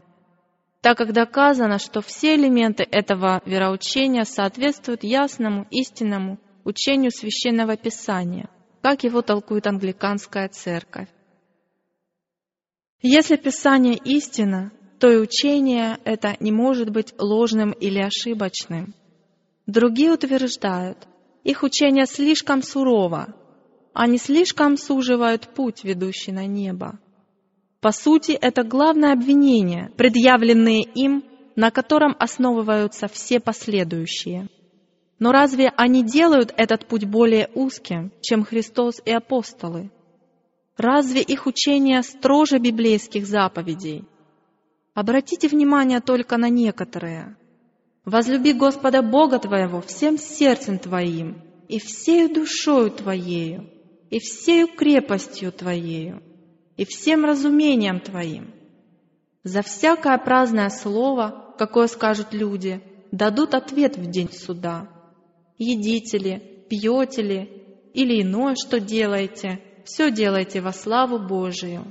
так 0.81 0.97
как 0.97 1.13
доказано, 1.13 1.79
что 1.79 2.01
все 2.01 2.35
элементы 2.35 2.83
этого 2.83 3.41
вероучения 3.45 4.23
соответствуют 4.23 5.03
ясному 5.03 5.65
истинному 5.71 6.39
учению 6.63 7.11
Священного 7.11 7.75
Писания, 7.77 8.49
как 8.81 9.03
его 9.03 9.23
толкует 9.23 9.65
англиканская 9.65 10.47
церковь. 10.49 11.07
Если 13.01 13.35
Писание 13.35 13.95
истина, 13.95 14.71
то 14.99 15.11
и 15.11 15.17
учение 15.17 15.99
это 16.05 16.35
не 16.39 16.51
может 16.51 16.89
быть 16.89 17.13
ложным 17.19 17.71
или 17.71 17.99
ошибочным. 17.99 18.93
Другие 19.67 20.11
утверждают, 20.11 21.07
их 21.43 21.63
учение 21.63 22.05
слишком 22.05 22.63
сурово, 22.63 23.35
они 23.93 24.17
слишком 24.17 24.77
суживают 24.77 25.47
путь, 25.53 25.83
ведущий 25.83 26.31
на 26.31 26.45
небо. 26.45 26.99
По 27.81 27.91
сути, 27.91 28.31
это 28.31 28.63
главное 28.63 29.13
обвинение, 29.13 29.91
предъявленное 29.95 30.81
им, 30.81 31.23
на 31.55 31.71
котором 31.71 32.15
основываются 32.19 33.07
все 33.07 33.39
последующие. 33.39 34.49
Но 35.19 35.31
разве 35.31 35.71
они 35.77 36.03
делают 36.03 36.53
этот 36.57 36.87
путь 36.87 37.05
более 37.05 37.49
узким, 37.53 38.11
чем 38.21 38.43
Христос 38.43 39.01
и 39.05 39.11
апостолы? 39.11 39.91
Разве 40.77 41.21
их 41.21 41.47
учение 41.47 42.03
строже 42.03 42.59
библейских 42.59 43.25
заповедей? 43.25 44.03
Обратите 44.93 45.47
внимание 45.47 46.01
только 46.01 46.37
на 46.37 46.49
некоторые. 46.49 47.37
Возлюби 48.03 48.53
Господа 48.53 49.01
Бога 49.01 49.39
твоего 49.39 49.81
всем 49.81 50.17
сердцем 50.17 50.77
твоим, 50.77 51.41
и 51.67 51.79
всею 51.79 52.33
душою 52.33 52.91
твоею, 52.91 53.69
и 54.09 54.19
всею 54.19 54.67
крепостью 54.67 55.51
твоею, 55.51 56.21
и 56.77 56.85
всем 56.85 57.25
разумением 57.25 57.99
твоим. 57.99 58.53
За 59.43 59.61
всякое 59.61 60.17
праздное 60.17 60.69
слово, 60.69 61.55
какое 61.57 61.87
скажут 61.87 62.33
люди, 62.33 62.81
дадут 63.11 63.55
ответ 63.55 63.97
в 63.97 64.09
день 64.09 64.31
суда. 64.31 64.89
Едите 65.57 66.17
ли, 66.17 66.65
пьете 66.69 67.21
ли, 67.21 67.63
или 67.93 68.21
иное, 68.21 68.55
что 68.55 68.79
делаете, 68.79 69.61
все 69.85 70.11
делайте 70.11 70.59
во 70.61 70.73
славу 70.73 71.19
Божию. 71.19 71.85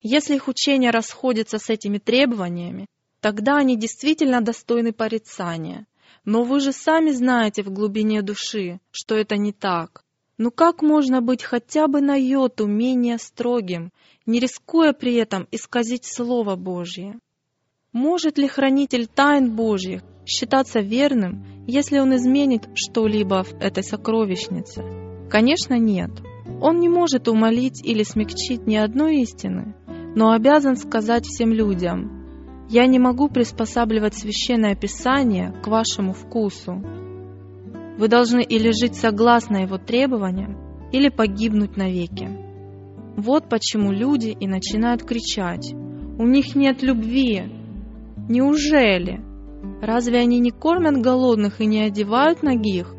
Если 0.00 0.36
их 0.36 0.48
учение 0.48 0.90
расходится 0.90 1.58
с 1.58 1.68
этими 1.68 1.98
требованиями, 1.98 2.86
Тогда 3.20 3.56
они 3.56 3.76
действительно 3.76 4.40
достойны 4.40 4.92
порицания. 4.92 5.86
Но 6.24 6.44
вы 6.44 6.60
же 6.60 6.72
сами 6.72 7.10
знаете 7.10 7.62
в 7.62 7.70
глубине 7.70 8.22
души, 8.22 8.80
что 8.90 9.16
это 9.16 9.36
не 9.36 9.52
так. 9.52 10.04
Но 10.36 10.50
как 10.50 10.82
можно 10.82 11.20
быть 11.20 11.42
хотя 11.42 11.88
бы 11.88 12.00
на 12.00 12.14
йоту 12.14 12.66
менее 12.66 13.18
строгим, 13.18 13.92
не 14.24 14.38
рискуя 14.38 14.92
при 14.92 15.14
этом 15.14 15.48
исказить 15.50 16.04
Слово 16.04 16.54
Божье? 16.54 17.18
Может 17.92 18.38
ли 18.38 18.46
хранитель 18.46 19.08
тайн 19.08 19.56
Божьих 19.56 20.02
считаться 20.24 20.80
верным, 20.80 21.64
если 21.66 21.98
он 21.98 22.14
изменит 22.14 22.68
что-либо 22.74 23.42
в 23.42 23.54
этой 23.54 23.82
сокровищнице? 23.82 25.07
Конечно, 25.30 25.78
нет. 25.78 26.10
Он 26.60 26.80
не 26.80 26.88
может 26.88 27.28
умолить 27.28 27.84
или 27.84 28.02
смягчить 28.02 28.66
ни 28.66 28.76
одной 28.76 29.22
истины, 29.22 29.74
но 30.14 30.32
обязан 30.32 30.76
сказать 30.76 31.24
всем 31.26 31.52
людям, 31.52 32.66
«Я 32.68 32.86
не 32.86 32.98
могу 32.98 33.28
приспосабливать 33.28 34.14
священное 34.14 34.74
писание 34.74 35.54
к 35.62 35.68
вашему 35.68 36.12
вкусу. 36.12 36.82
Вы 37.98 38.08
должны 38.08 38.42
или 38.42 38.70
жить 38.72 38.94
согласно 38.94 39.58
его 39.58 39.78
требованиям, 39.78 40.56
или 40.92 41.08
погибнуть 41.08 41.76
навеки». 41.76 42.28
Вот 43.16 43.48
почему 43.48 43.90
люди 43.90 44.28
и 44.28 44.46
начинают 44.46 45.02
кричать, 45.02 45.72
«У 45.72 46.26
них 46.26 46.54
нет 46.54 46.82
любви!» 46.82 47.58
Неужели? 48.28 49.22
Разве 49.80 50.18
они 50.18 50.38
не 50.38 50.50
кормят 50.50 50.98
голодных 50.98 51.62
и 51.62 51.66
не 51.66 51.80
одевают 51.80 52.42
ногих? 52.42 52.94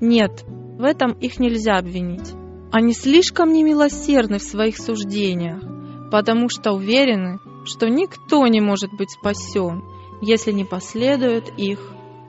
Нет, 0.00 0.44
в 0.82 0.84
этом 0.84 1.12
их 1.12 1.38
нельзя 1.38 1.78
обвинить. 1.78 2.32
Они 2.72 2.92
слишком 2.92 3.52
немилосердны 3.52 4.38
в 4.38 4.42
своих 4.42 4.76
суждениях, 4.76 5.62
потому 6.10 6.48
что 6.48 6.72
уверены, 6.72 7.38
что 7.64 7.88
никто 7.88 8.44
не 8.48 8.60
может 8.60 8.90
быть 8.92 9.12
спасен, 9.12 9.84
если 10.20 10.50
не 10.50 10.64
последует 10.64 11.56
их 11.56 11.78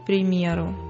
примеру. 0.06 0.83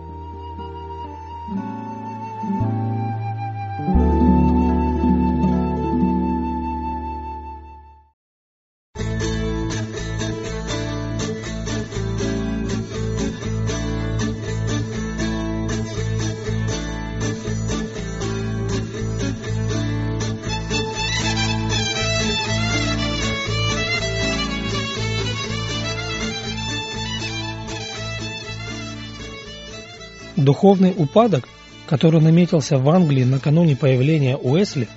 Духовный 30.63 30.93
упадок, 30.95 31.49
который 31.87 32.21
наметился 32.21 32.77
в 32.77 32.89
Англии 32.89 33.25
накануне 33.25 33.75
появления 33.75 34.37
Уэсли, 34.37 34.87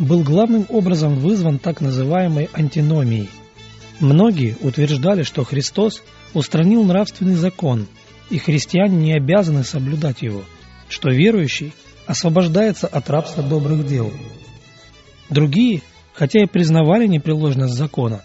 был 0.00 0.24
главным 0.24 0.66
образом 0.68 1.14
вызван 1.14 1.60
так 1.60 1.80
называемой 1.80 2.50
антиномией. 2.52 3.30
Многие 4.00 4.56
утверждали, 4.62 5.22
что 5.22 5.44
Христос 5.44 6.02
устранил 6.34 6.82
нравственный 6.82 7.36
закон, 7.36 7.86
и 8.30 8.38
христиане 8.38 8.96
не 8.96 9.12
обязаны 9.12 9.62
соблюдать 9.62 10.22
его, 10.22 10.42
что 10.88 11.08
верующий 11.10 11.72
освобождается 12.08 12.88
от 12.88 13.08
рабства 13.08 13.44
добрых 13.44 13.86
дел. 13.86 14.12
Другие, 15.30 15.82
хотя 16.14 16.42
и 16.42 16.46
признавали 16.46 17.06
непреложность 17.06 17.74
закона, 17.74 18.24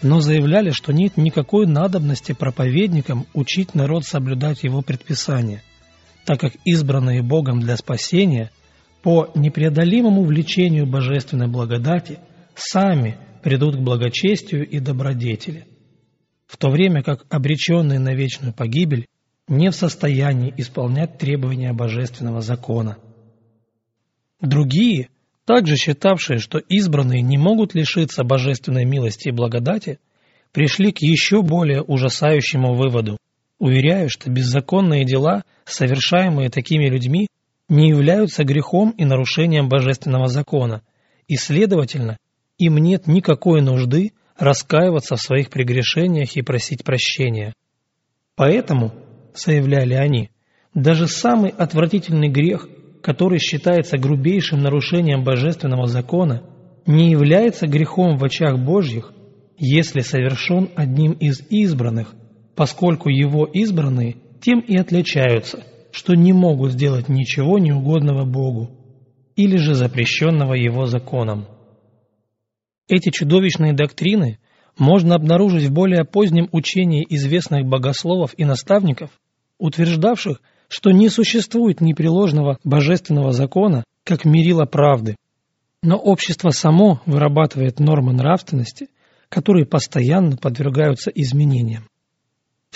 но 0.00 0.20
заявляли, 0.20 0.70
что 0.70 0.92
нет 0.92 1.16
никакой 1.16 1.66
надобности 1.66 2.34
проповедникам 2.34 3.26
учить 3.34 3.74
народ 3.74 4.04
соблюдать 4.04 4.62
его 4.62 4.80
предписания– 4.80 5.64
так 6.26 6.40
как 6.40 6.54
избранные 6.64 7.22
Богом 7.22 7.60
для 7.60 7.76
спасения 7.76 8.50
по 9.02 9.30
непреодолимому 9.36 10.24
влечению 10.24 10.84
божественной 10.84 11.46
благодати 11.46 12.18
сами 12.56 13.16
придут 13.42 13.76
к 13.76 13.78
благочестию 13.78 14.68
и 14.68 14.80
добродетели, 14.80 15.66
в 16.46 16.56
то 16.56 16.68
время 16.68 17.04
как 17.04 17.24
обреченные 17.30 18.00
на 18.00 18.12
вечную 18.12 18.52
погибель 18.52 19.06
не 19.46 19.70
в 19.70 19.76
состоянии 19.76 20.52
исполнять 20.56 21.16
требования 21.18 21.72
божественного 21.72 22.40
закона. 22.40 22.98
Другие, 24.40 25.10
также 25.44 25.76
считавшие, 25.76 26.40
что 26.40 26.58
избранные 26.58 27.22
не 27.22 27.38
могут 27.38 27.74
лишиться 27.74 28.24
божественной 28.24 28.84
милости 28.84 29.28
и 29.28 29.32
благодати, 29.32 30.00
пришли 30.50 30.90
к 30.90 30.98
еще 30.98 31.42
более 31.42 31.82
ужасающему 31.82 32.74
выводу. 32.74 33.16
Уверяю, 33.58 34.10
что 34.10 34.30
беззаконные 34.30 35.04
дела, 35.04 35.42
совершаемые 35.64 36.50
такими 36.50 36.88
людьми, 36.88 37.28
не 37.68 37.88
являются 37.88 38.44
грехом 38.44 38.90
и 38.90 39.04
нарушением 39.04 39.68
божественного 39.68 40.28
закона, 40.28 40.82
и, 41.26 41.36
следовательно, 41.36 42.18
им 42.58 42.76
нет 42.76 43.06
никакой 43.06 43.62
нужды 43.62 44.12
раскаиваться 44.38 45.16
в 45.16 45.22
своих 45.22 45.50
прегрешениях 45.50 46.36
и 46.36 46.42
просить 46.42 46.84
прощения. 46.84 47.54
Поэтому, 48.36 48.92
заявляли 49.34 49.94
они, 49.94 50.30
даже 50.74 51.08
самый 51.08 51.50
отвратительный 51.50 52.28
грех, 52.28 52.68
который 53.02 53.38
считается 53.38 53.96
грубейшим 53.96 54.62
нарушением 54.62 55.24
божественного 55.24 55.86
закона, 55.86 56.42
не 56.84 57.10
является 57.10 57.66
грехом 57.66 58.18
в 58.18 58.24
очах 58.24 58.58
Божьих, 58.58 59.12
если 59.56 60.00
совершен 60.00 60.70
одним 60.76 61.12
из 61.12 61.40
избранных– 61.48 62.14
поскольку 62.56 63.10
его 63.10 63.44
избранные 63.44 64.16
тем 64.40 64.60
и 64.60 64.76
отличаются, 64.76 65.62
что 65.92 66.14
не 66.14 66.32
могут 66.32 66.72
сделать 66.72 67.08
ничего 67.08 67.58
неугодного 67.58 68.24
Богу 68.24 68.70
или 69.36 69.56
же 69.56 69.74
запрещенного 69.74 70.54
его 70.54 70.86
законом. 70.86 71.46
Эти 72.88 73.10
чудовищные 73.10 73.74
доктрины 73.74 74.38
можно 74.78 75.14
обнаружить 75.14 75.68
в 75.68 75.72
более 75.72 76.04
позднем 76.04 76.48
учении 76.52 77.06
известных 77.08 77.66
богословов 77.66 78.32
и 78.36 78.44
наставников, 78.44 79.10
утверждавших, 79.58 80.40
что 80.68 80.90
не 80.90 81.08
существует 81.08 81.80
непреложного 81.80 82.58
божественного 82.64 83.32
закона, 83.32 83.84
как 84.04 84.24
мерило 84.24 84.64
правды, 84.64 85.16
но 85.82 85.96
общество 85.96 86.50
само 86.50 87.00
вырабатывает 87.06 87.80
нормы 87.80 88.12
нравственности, 88.12 88.88
которые 89.28 89.66
постоянно 89.66 90.36
подвергаются 90.36 91.10
изменениям. 91.10 91.88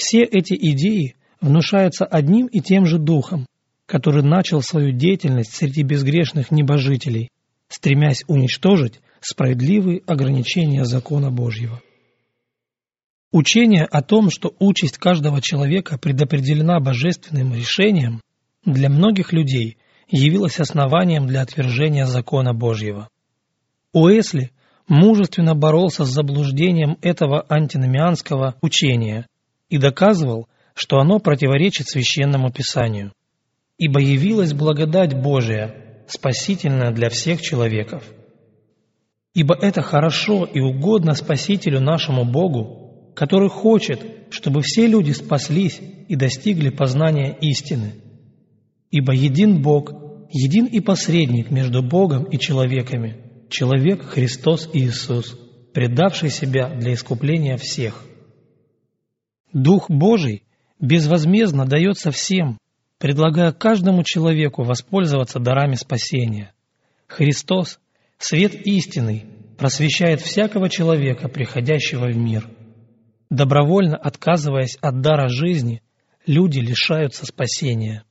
Все 0.00 0.22
эти 0.22 0.54
идеи 0.54 1.14
внушаются 1.42 2.06
одним 2.06 2.46
и 2.46 2.60
тем 2.60 2.86
же 2.86 2.98
духом, 2.98 3.44
который 3.84 4.22
начал 4.22 4.62
свою 4.62 4.92
деятельность 4.92 5.54
среди 5.54 5.82
безгрешных 5.82 6.50
небожителей, 6.50 7.28
стремясь 7.68 8.24
уничтожить 8.26 9.02
справедливые 9.20 10.00
ограничения 10.06 10.86
закона 10.86 11.30
Божьего. 11.30 11.82
Учение 13.30 13.84
о 13.84 14.00
том, 14.00 14.30
что 14.30 14.54
участь 14.58 14.96
каждого 14.96 15.42
человека 15.42 15.98
предопределена 15.98 16.80
божественным 16.80 17.52
решением, 17.52 18.22
для 18.64 18.88
многих 18.88 19.34
людей 19.34 19.76
явилось 20.08 20.60
основанием 20.60 21.26
для 21.26 21.42
отвержения 21.42 22.06
закона 22.06 22.54
Божьего. 22.54 23.10
Уэсли 23.92 24.50
мужественно 24.88 25.54
боролся 25.54 26.06
с 26.06 26.08
заблуждением 26.08 26.96
этого 27.02 27.44
антиномианского 27.50 28.56
учения 28.62 29.26
и 29.70 29.78
доказывал, 29.78 30.48
что 30.74 30.98
оно 30.98 31.18
противоречит 31.18 31.88
священному 31.88 32.52
писанию. 32.52 33.12
Ибо 33.78 34.00
явилась 34.00 34.52
благодать 34.52 35.14
Божия, 35.14 36.04
спасительная 36.06 36.90
для 36.90 37.08
всех 37.08 37.40
человеков. 37.40 38.04
Ибо 39.32 39.54
это 39.54 39.80
хорошо 39.80 40.44
и 40.44 40.60
угодно 40.60 41.14
Спасителю 41.14 41.80
нашему 41.80 42.24
Богу, 42.24 43.12
который 43.14 43.48
хочет, 43.48 44.00
чтобы 44.30 44.60
все 44.62 44.86
люди 44.86 45.12
спаслись 45.12 45.80
и 46.08 46.16
достигли 46.16 46.70
познания 46.70 47.36
истины. 47.40 47.94
Ибо 48.90 49.14
един 49.14 49.62
Бог, 49.62 49.92
един 50.30 50.66
и 50.66 50.80
посредник 50.80 51.50
между 51.50 51.82
Богом 51.82 52.24
и 52.24 52.38
человеками, 52.38 53.18
человек 53.48 54.02
Христос 54.02 54.68
Иисус, 54.72 55.38
предавший 55.72 56.30
себя 56.30 56.68
для 56.68 56.94
искупления 56.94 57.56
всех. 57.56 58.04
Дух 59.52 59.90
Божий 59.90 60.44
безвозмездно 60.78 61.66
дается 61.66 62.10
всем, 62.10 62.58
предлагая 62.98 63.52
каждому 63.52 64.04
человеку 64.04 64.62
воспользоваться 64.62 65.40
дарами 65.40 65.74
спасения. 65.74 66.52
Христос, 67.06 67.80
свет 68.18 68.54
истинный, 68.54 69.26
просвещает 69.58 70.20
всякого 70.20 70.68
человека, 70.68 71.28
приходящего 71.28 72.06
в 72.06 72.16
мир. 72.16 72.48
Добровольно 73.28 73.96
отказываясь 73.96 74.76
от 74.80 75.00
дара 75.00 75.28
жизни, 75.28 75.82
люди 76.26 76.60
лишаются 76.60 77.26
спасения. 77.26 78.04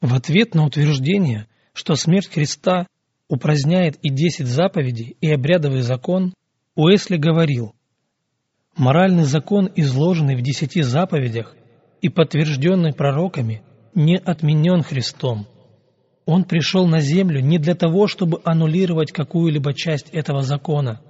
В 0.00 0.14
ответ 0.14 0.54
на 0.54 0.64
утверждение, 0.66 1.46
что 1.72 1.94
смерть 1.94 2.28
Христа 2.28 2.86
упраздняет 3.28 3.96
и 4.02 4.10
десять 4.10 4.46
заповедей, 4.46 5.16
и 5.20 5.30
обрядовый 5.30 5.82
закон, 5.82 6.34
Уэсли 6.74 7.16
говорил, 7.16 7.75
Моральный 8.76 9.24
закон, 9.24 9.70
изложенный 9.74 10.36
в 10.36 10.42
десяти 10.42 10.82
заповедях 10.82 11.56
и 12.02 12.10
подтвержденный 12.10 12.92
пророками, 12.92 13.62
не 13.94 14.18
отменен 14.18 14.82
Христом. 14.82 15.46
Он 16.26 16.44
пришел 16.44 16.86
на 16.86 17.00
землю 17.00 17.40
не 17.40 17.58
для 17.58 17.74
того, 17.74 18.06
чтобы 18.06 18.40
аннулировать 18.44 19.12
какую-либо 19.12 19.72
часть 19.72 20.10
этого 20.10 20.42
закона. 20.42 21.00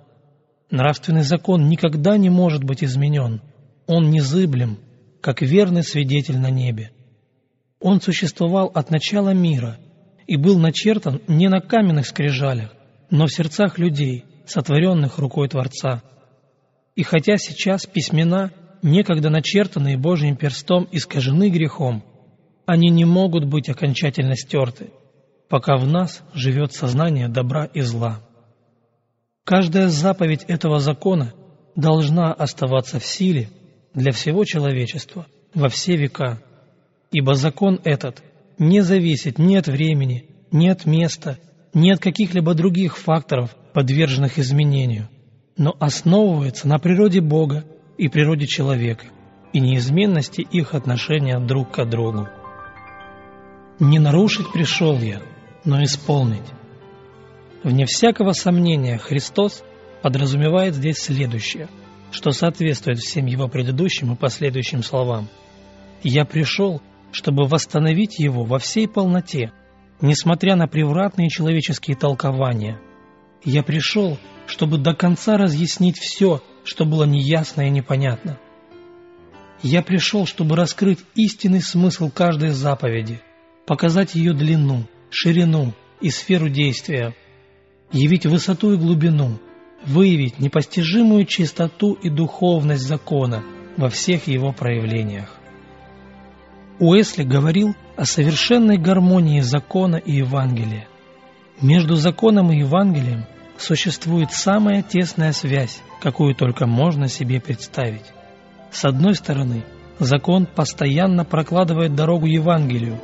Нравственный 0.71 1.23
закон 1.23 1.69
никогда 1.69 2.17
не 2.17 2.31
может 2.31 2.63
быть 2.63 2.85
изменен. 2.85 3.43
Он 3.87 4.11
незыблем, 4.11 4.79
как 5.21 5.43
верный 5.43 5.83
свидетель 5.83 6.39
на 6.39 6.51
небе. 6.51 6.93
Он 7.81 8.01
существовал 8.01 8.71
от 8.75 8.91
начала 8.91 9.31
мира 9.31 9.79
и 10.29 10.37
был 10.37 10.59
начертан 10.59 11.21
не 11.27 11.49
на 11.49 11.61
каменных 11.61 12.07
скрижалях, 12.07 12.73
но 13.11 13.27
в 13.27 13.33
сердцах 13.33 13.79
людей, 13.79 14.25
сотворенных 14.47 15.19
рукой 15.19 15.49
Творца. 15.49 16.03
И 16.97 17.03
хотя 17.03 17.37
сейчас 17.37 17.85
письмена, 17.87 18.51
некогда 18.83 19.29
начертанные 19.29 19.99
Божьим 19.99 20.35
перстом, 20.35 20.89
искажены 20.91 21.51
грехом, 21.51 22.03
они 22.65 22.89
не 22.89 23.05
могут 23.05 23.45
быть 23.45 23.69
окончательно 23.69 24.35
стерты, 24.35 24.91
пока 25.49 25.77
в 25.77 25.87
нас 25.87 26.23
живет 26.33 26.73
сознание 26.73 27.29
добра 27.29 27.67
и 27.67 27.83
зла. 27.83 28.21
Каждая 29.45 29.89
заповедь 29.89 30.45
этого 30.49 30.81
закона 30.81 31.35
должна 31.77 32.33
оставаться 32.33 32.99
в 32.99 33.05
силе 33.05 33.51
для 33.95 34.11
всего 34.11 34.45
человечества 34.45 35.27
во 35.55 35.69
все 35.69 35.97
века, 35.97 36.43
ибо 37.13 37.35
закон 37.35 37.79
этот 37.85 38.23
не 38.59 38.81
зависит 38.81 39.39
ни 39.39 39.55
от 39.57 39.69
времени, 39.69 40.25
ни 40.51 40.67
от 40.69 40.87
места, 40.87 41.39
ни 41.75 41.91
от 41.91 42.01
каких-либо 42.01 42.55
других 42.55 42.97
факторов, 42.97 43.55
подверженных 43.75 44.39
изменению, 44.39 45.09
но 45.57 45.75
основывается 45.79 46.69
на 46.69 46.79
природе 46.79 47.21
Бога 47.21 47.65
и 47.97 48.09
природе 48.09 48.47
человека 48.47 49.07
и 49.53 49.61
неизменности 49.61 50.43
их 50.43 50.75
отношения 50.75 51.39
друг 51.39 51.73
к 51.73 51.85
другу. 51.87 52.29
Не 53.79 53.99
нарушить 53.99 54.53
пришел 54.53 54.99
я, 54.99 55.23
но 55.65 55.83
исполнить. 55.83 56.45
Вне 57.63 57.87
всякого 57.87 58.33
сомнения 58.33 58.99
Христос 58.99 59.65
подразумевает 60.03 60.75
здесь 60.75 60.99
следующее, 60.99 61.69
что 62.11 62.31
соответствует 62.31 62.99
всем 62.99 63.27
его 63.27 63.49
предыдущим 63.49 64.13
и 64.13 64.17
последующим 64.17 64.83
словам. 64.83 65.29
«Я 66.03 66.25
пришел, 66.25 66.81
чтобы 67.13 67.45
восстановить 67.45 68.19
его 68.19 68.45
во 68.45 68.59
всей 68.59 68.87
полноте, 68.87 69.53
несмотря 70.01 70.57
на 70.57 70.69
превратные 70.69 71.29
человеческие 71.29 71.97
толкования. 71.97 72.79
Я 73.43 73.63
пришел, 73.63 74.19
чтобы 74.47 74.79
до 74.79 74.95
конца 74.95 75.37
разъяснить 75.37 75.99
все, 75.99 76.43
что 76.65 76.85
было 76.85 77.05
неясно 77.05 77.63
и 77.63 77.71
непонятно. 77.71 78.39
Я 79.63 79.83
пришел, 79.83 80.27
чтобы 80.27 80.57
раскрыть 80.57 81.01
истинный 81.15 81.63
смысл 81.63 82.11
каждой 82.11 82.51
заповеди, 82.51 83.21
показать 83.67 84.15
ее 84.15 84.33
длину, 84.33 84.85
ширину 85.11 85.73
и 86.01 86.11
сферу 86.11 86.49
действия, 86.49 87.15
явить 87.91 88.27
высоту 88.27 88.75
и 88.75 88.77
глубину, 88.77 89.39
выявить 89.85 90.39
непостижимую 90.39 91.25
чистоту 91.25 91.95
и 91.95 92.11
духовность 92.11 92.87
закона 92.87 93.43
во 93.77 93.89
всех 93.89 94.27
его 94.27 94.53
проявлениях. 94.53 95.31
Уэсли 96.79 97.23
говорил 97.23 97.75
о 97.97 98.05
совершенной 98.05 98.77
гармонии 98.77 99.41
закона 99.41 99.97
и 99.97 100.13
Евангелия. 100.13 100.87
Между 101.63 101.95
законом 101.97 102.53
и 102.53 102.59
Евангелием 102.59 103.25
существует 103.59 104.33
самая 104.33 104.83
тесная 104.83 105.33
связь, 105.33 105.81
какую 106.01 106.35
только 106.35 106.67
можно 106.67 107.09
себе 107.09 107.41
представить. 107.41 108.05
С 108.71 108.85
одной 108.85 109.15
стороны, 109.15 109.65
закон 109.99 110.47
постоянно 110.47 111.25
прокладывает 111.25 111.95
дорогу 111.95 112.27
Евангелию 112.27 113.01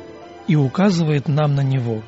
и 0.47 0.55
указывает 0.55 1.27
нам 1.27 1.55
на 1.55 1.61
него. 1.61 2.03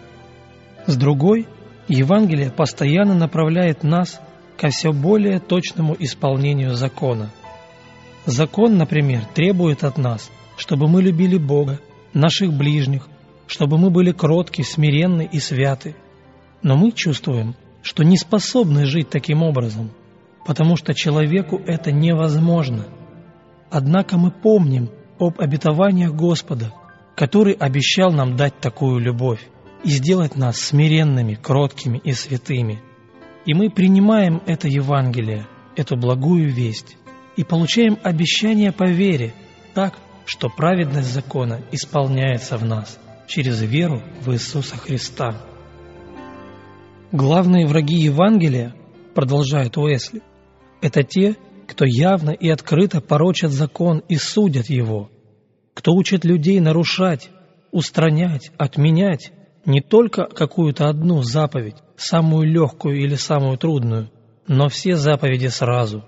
С 0.87 0.95
другой, 0.95 1.47
Евангелие 1.87 2.51
постоянно 2.51 3.15
направляет 3.15 3.83
нас 3.83 4.19
ко 4.57 4.69
все 4.69 4.91
более 4.91 5.39
точному 5.39 5.95
исполнению 5.99 6.75
закона. 6.75 7.31
Закон, 8.25 8.77
например, 8.77 9.25
требует 9.33 9.83
от 9.83 9.97
нас– 9.97 10.29
чтобы 10.57 10.87
мы 10.87 11.01
любили 11.01 11.37
Бога, 11.37 11.79
наших 12.13 12.53
ближних, 12.53 13.07
чтобы 13.47 13.77
мы 13.77 13.89
были 13.89 14.11
кротки, 14.11 14.61
смиренны 14.61 15.27
и 15.31 15.39
святы. 15.39 15.95
Но 16.61 16.75
мы 16.77 16.91
чувствуем, 16.91 17.55
что 17.85 18.03
не 18.03 18.17
способны 18.17 18.85
жить 18.85 19.11
таким 19.11 19.43
образом, 19.43 19.91
потому 20.43 20.75
что 20.75 20.95
человеку 20.95 21.61
это 21.67 21.91
невозможно. 21.91 22.87
Однако 23.69 24.17
мы 24.17 24.31
помним 24.31 24.89
об 25.19 25.39
обетованиях 25.39 26.11
Господа, 26.11 26.73
который 27.15 27.53
обещал 27.53 28.11
нам 28.11 28.35
дать 28.35 28.59
такую 28.59 28.99
любовь 28.99 29.47
и 29.83 29.89
сделать 29.89 30.35
нас 30.35 30.57
смиренными, 30.57 31.35
кроткими 31.35 31.99
и 32.03 32.11
святыми. 32.11 32.81
И 33.45 33.53
мы 33.53 33.69
принимаем 33.69 34.41
это 34.47 34.67
Евангелие, 34.67 35.45
эту 35.75 35.95
благую 35.95 36.51
весть, 36.51 36.97
и 37.37 37.43
получаем 37.43 37.99
обещание 38.01 38.71
по 38.71 38.89
вере, 38.89 39.35
так, 39.75 39.93
что 40.25 40.49
праведность 40.49 41.13
закона 41.13 41.61
исполняется 41.71 42.57
в 42.57 42.65
нас 42.65 42.97
через 43.27 43.61
веру 43.61 44.01
в 44.21 44.33
Иисуса 44.33 44.75
Христа. 44.75 45.39
Главные 47.15 47.65
враги 47.65 47.95
Евангелия, 47.95 48.75
продолжает 49.13 49.77
Уэсли, 49.77 50.21
это 50.81 51.01
те, 51.01 51.37
кто 51.65 51.85
явно 51.85 52.31
и 52.31 52.49
открыто 52.49 52.99
порочат 52.99 53.51
закон 53.51 54.03
и 54.09 54.17
судят 54.17 54.69
его, 54.69 55.09
кто 55.73 55.93
учит 55.93 56.25
людей 56.25 56.59
нарушать, 56.59 57.29
устранять, 57.71 58.51
отменять 58.57 59.31
не 59.65 59.79
только 59.79 60.25
какую-то 60.25 60.89
одну 60.89 61.21
заповедь, 61.21 61.77
самую 61.95 62.51
легкую 62.51 63.01
или 63.01 63.15
самую 63.15 63.57
трудную, 63.57 64.11
но 64.49 64.67
все 64.67 64.97
заповеди 64.97 65.47
сразу. 65.47 66.03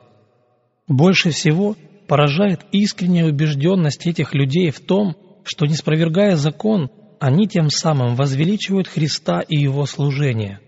Больше 0.89 1.29
всего 1.29 1.77
поражает 2.09 2.65
искренняя 2.73 3.27
убежденность 3.27 4.05
этих 4.07 4.33
людей 4.33 4.71
в 4.71 4.81
том, 4.81 5.15
что, 5.45 5.67
не 5.67 5.75
спровергая 5.75 6.35
закон, 6.35 6.91
они 7.21 7.47
тем 7.47 7.69
самым 7.69 8.15
возвеличивают 8.15 8.89
Христа 8.89 9.39
и 9.39 9.55
Его 9.55 9.85
служение. 9.85 10.59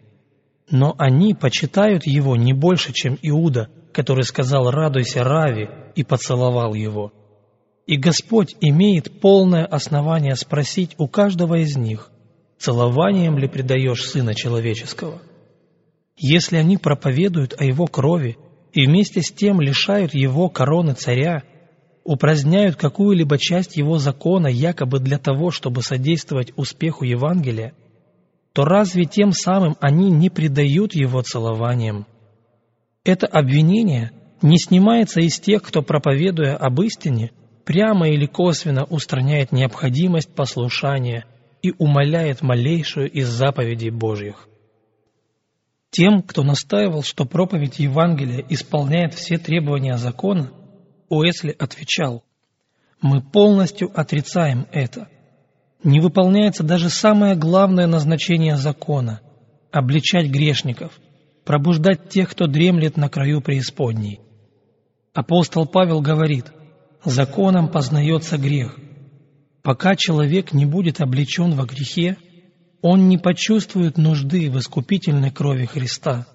Но 0.71 0.95
они 0.97 1.33
почитают 1.33 2.05
Его 2.05 2.35
не 2.35 2.53
больше, 2.53 2.93
чем 2.93 3.17
Иуда, 3.21 3.69
который 3.91 4.23
сказал 4.23 4.69
«радуйся, 4.69 5.23
Рави» 5.23 5.67
и 5.95 6.03
поцеловал 6.03 6.73
Его. 6.73 7.11
И 7.87 7.97
Господь 7.97 8.55
имеет 8.61 9.19
полное 9.19 9.65
основание 9.65 10.35
спросить 10.35 10.93
у 10.99 11.07
каждого 11.07 11.55
из 11.55 11.75
них, 11.75 12.11
целованием 12.59 13.37
ли 13.37 13.47
предаешь 13.47 14.05
Сына 14.05 14.35
Человеческого. 14.35 15.21
Если 16.15 16.57
они 16.57 16.77
проповедуют 16.77 17.59
о 17.59 17.63
Его 17.63 17.87
крови 17.87 18.37
и 18.73 18.85
вместе 18.85 19.21
с 19.21 19.31
тем 19.31 19.61
лишают 19.61 20.13
его 20.13 20.49
короны 20.49 20.93
царя, 20.93 21.43
упраздняют 22.03 22.75
какую-либо 22.75 23.37
часть 23.37 23.77
его 23.77 23.97
закона 23.97 24.47
якобы 24.47 24.99
для 24.99 25.17
того, 25.17 25.51
чтобы 25.51 25.81
содействовать 25.81 26.53
успеху 26.55 27.05
Евангелия, 27.05 27.73
то 28.59 28.65
разве 28.65 29.05
тем 29.05 29.31
самым 29.31 29.77
они 29.79 30.11
не 30.11 30.29
предают 30.29 30.93
его 30.93 31.21
целованием? 31.21 32.05
Это 33.05 33.25
обвинение 33.25 34.11
не 34.41 34.57
снимается 34.57 35.21
из 35.21 35.39
тех, 35.39 35.63
кто, 35.63 35.81
проповедуя 35.81 36.57
об 36.57 36.81
истине, 36.81 37.31
прямо 37.63 38.09
или 38.09 38.25
косвенно 38.25 38.83
устраняет 38.83 39.53
необходимость 39.53 40.35
послушания 40.35 41.23
и 41.61 41.71
умаляет 41.77 42.41
малейшую 42.41 43.09
из 43.09 43.29
заповедей 43.29 43.91
Божьих. 43.91 44.49
Тем, 45.89 46.21
кто 46.21 46.43
настаивал, 46.43 47.01
что 47.01 47.23
проповедь 47.23 47.79
Евангелия 47.79 48.45
исполняет 48.49 49.13
все 49.13 49.37
требования 49.37 49.95
закона, 49.95 50.51
Уэсли 51.07 51.55
отвечал, 51.57 52.25
«Мы 52.99 53.21
полностью 53.21 53.89
отрицаем 53.97 54.67
это. 54.73 55.07
Не 55.83 55.99
выполняется 55.99 56.63
даже 56.63 56.89
самое 56.89 57.35
главное 57.35 57.87
назначение 57.87 58.57
закона– 58.57 59.21
обличать 59.71 60.29
грешников, 60.29 60.91
пробуждать 61.45 62.09
тех, 62.09 62.29
кто 62.29 62.47
дремлет 62.47 62.97
на 62.97 63.09
краю 63.09 63.41
преисподней. 63.41 64.19
Апостол 65.13 65.65
Павел 65.65 66.01
говорит, 66.01 66.45
«Законом 67.05 67.69
познается 67.69 68.37
грех. 68.37 68.77
Пока 69.63 69.95
человек 69.95 70.53
не 70.53 70.65
будет 70.65 71.01
обличен 71.01 71.53
во 71.53 71.65
грехе– 71.65 72.17
он 72.81 73.09
не 73.09 73.17
почувствует 73.17 73.97
нужды 73.97 74.49
в 74.49 74.57
искупительной 74.57 75.31
крови 75.31 75.65
Христа. 75.65 76.27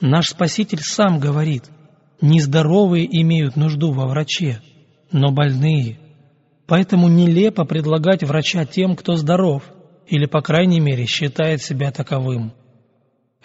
Наш 0.00 0.28
Спаситель 0.28 0.80
сам 0.80 1.20
говорит, 1.20 1.64
нездоровые 2.20 3.06
имеют 3.22 3.56
нужду 3.56 3.92
во 3.92 4.06
враче, 4.06 4.60
но 5.10 5.30
больные. 5.30 5.98
Поэтому 6.72 7.06
нелепо 7.08 7.66
предлагать 7.66 8.24
врача 8.24 8.64
тем, 8.64 8.96
кто 8.96 9.16
здоров, 9.16 9.62
или, 10.06 10.24
по 10.24 10.40
крайней 10.40 10.80
мере, 10.80 11.04
считает 11.04 11.60
себя 11.60 11.92
таковым. 11.92 12.54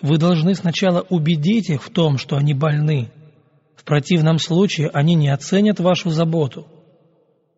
Вы 0.01 0.17
должны 0.17 0.55
сначала 0.55 1.01
убедить 1.01 1.69
их 1.69 1.83
в 1.83 1.89
том, 1.89 2.17
что 2.17 2.37
они 2.37 2.53
больны. 2.53 3.11
В 3.75 3.83
противном 3.83 4.39
случае 4.39 4.89
они 4.93 5.15
не 5.15 5.27
оценят 5.27 5.81
вашу 5.81 6.09
заботу. 6.09 6.67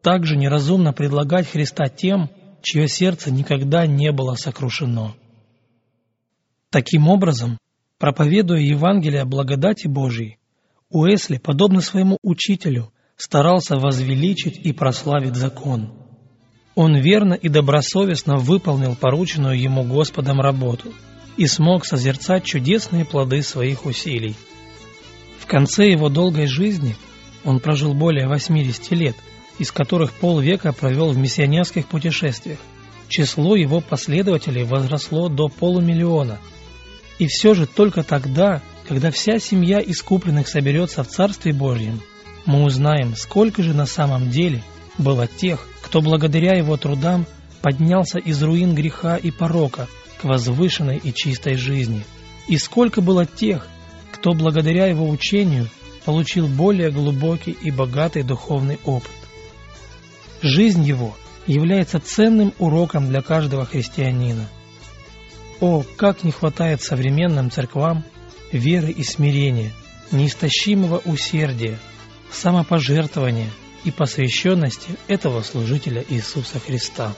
Также 0.01 0.37
неразумно 0.37 0.91
предлагать 0.91 1.47
Христа 1.47 1.87
тем, 1.87 2.31
чье 2.63 2.87
сердце 2.87 3.29
никогда 3.29 3.85
не 3.85 4.11
было 4.11 4.33
сокрушено. 4.33 5.13
Таким 6.71 7.07
образом, 7.07 7.59
проповедуя 7.99 8.59
Евангелие 8.59 9.23
благодати 9.23 9.85
Божией, 9.85 10.39
Уэсли, 10.89 11.37
подобно 11.37 11.81
своему 11.81 12.17
учителю, 12.23 12.91
старался 13.19 13.75
возвеличить 13.75 14.57
и 14.57 14.73
прославить 14.73 15.35
закон. 15.35 15.93
Он 16.73 16.95
верно 16.95 17.35
и 17.35 17.49
добросовестно 17.49 18.37
выполнил 18.37 18.95
порученную 18.95 19.61
ему 19.61 19.83
Господом 19.83 20.41
работу 20.41 20.91
и 21.37 21.45
смог 21.45 21.85
созерцать 21.85 22.45
чудесные 22.45 23.05
плоды 23.05 23.43
своих 23.43 23.85
усилий. 23.85 24.35
В 25.39 25.45
конце 25.45 25.91
его 25.91 26.09
долгой 26.09 26.47
жизни 26.47 26.95
он 27.43 27.59
прожил 27.59 27.93
более 27.93 28.27
80 28.27 28.91
лет, 28.91 29.15
из 29.59 29.71
которых 29.71 30.13
полвека 30.13 30.73
провел 30.73 31.11
в 31.11 31.17
миссионерских 31.17 31.85
путешествиях. 31.85 32.57
Число 33.07 33.55
его 33.55 33.81
последователей 33.81 34.63
возросло 34.63 35.29
до 35.29 35.49
полумиллиона– 35.49 36.39
и 37.19 37.27
все 37.27 37.53
же 37.53 37.67
только 37.67 38.01
тогда, 38.01 38.61
когда 38.87 39.11
вся 39.11 39.39
семья 39.39 39.79
искупленных 39.85 40.47
соберется 40.47 41.03
в 41.03 41.09
Царстве 41.09 41.53
Божьем, 41.53 42.01
мы 42.45 42.63
узнаем, 42.63 43.15
сколько 43.15 43.63
же 43.63 43.73
на 43.73 43.85
самом 43.85 44.29
деле 44.29 44.63
было 44.97 45.27
тех, 45.27 45.67
кто 45.81 46.01
благодаря 46.01 46.57
его 46.57 46.77
трудам 46.77 47.25
поднялся 47.61 48.19
из 48.19 48.41
руин 48.41 48.73
греха 48.73 49.17
и 49.17 49.31
порока 49.31 49.87
к 50.19 50.23
возвышенной 50.23 50.97
и 50.97 51.13
чистой 51.13 51.55
жизни, 51.55 52.03
и 52.47 52.57
сколько 52.57 53.01
было 53.01 53.25
тех, 53.25 53.67
кто 54.11 54.33
благодаря 54.33 54.87
его 54.87 55.07
учению 55.07 55.67
получил 56.05 56.47
более 56.47 56.91
глубокий 56.91 57.51
и 57.51 57.71
богатый 57.71 58.23
духовный 58.23 58.79
опыт. 58.85 59.11
Жизнь 60.41 60.83
его 60.83 61.15
является 61.45 61.99
ценным 61.99 62.53
уроком 62.59 63.07
для 63.07 63.21
каждого 63.21 63.65
христианина– 63.65 64.47
о, 65.59 65.83
как 65.97 66.23
не 66.23 66.31
хватает 66.31 66.81
современным 66.81 67.51
церквам 67.51 68.03
веры 68.51 68.91
и 68.91 69.03
смирения, 69.03 69.71
неистощимого 70.11 71.01
усердия, 71.05 71.77
самопожертвования 72.31 73.49
и 73.83 73.91
посвященности 73.91 74.89
этого 75.07 75.41
служителя 75.41 76.03
Иисуса 76.09 76.59
Христа. 76.59 77.13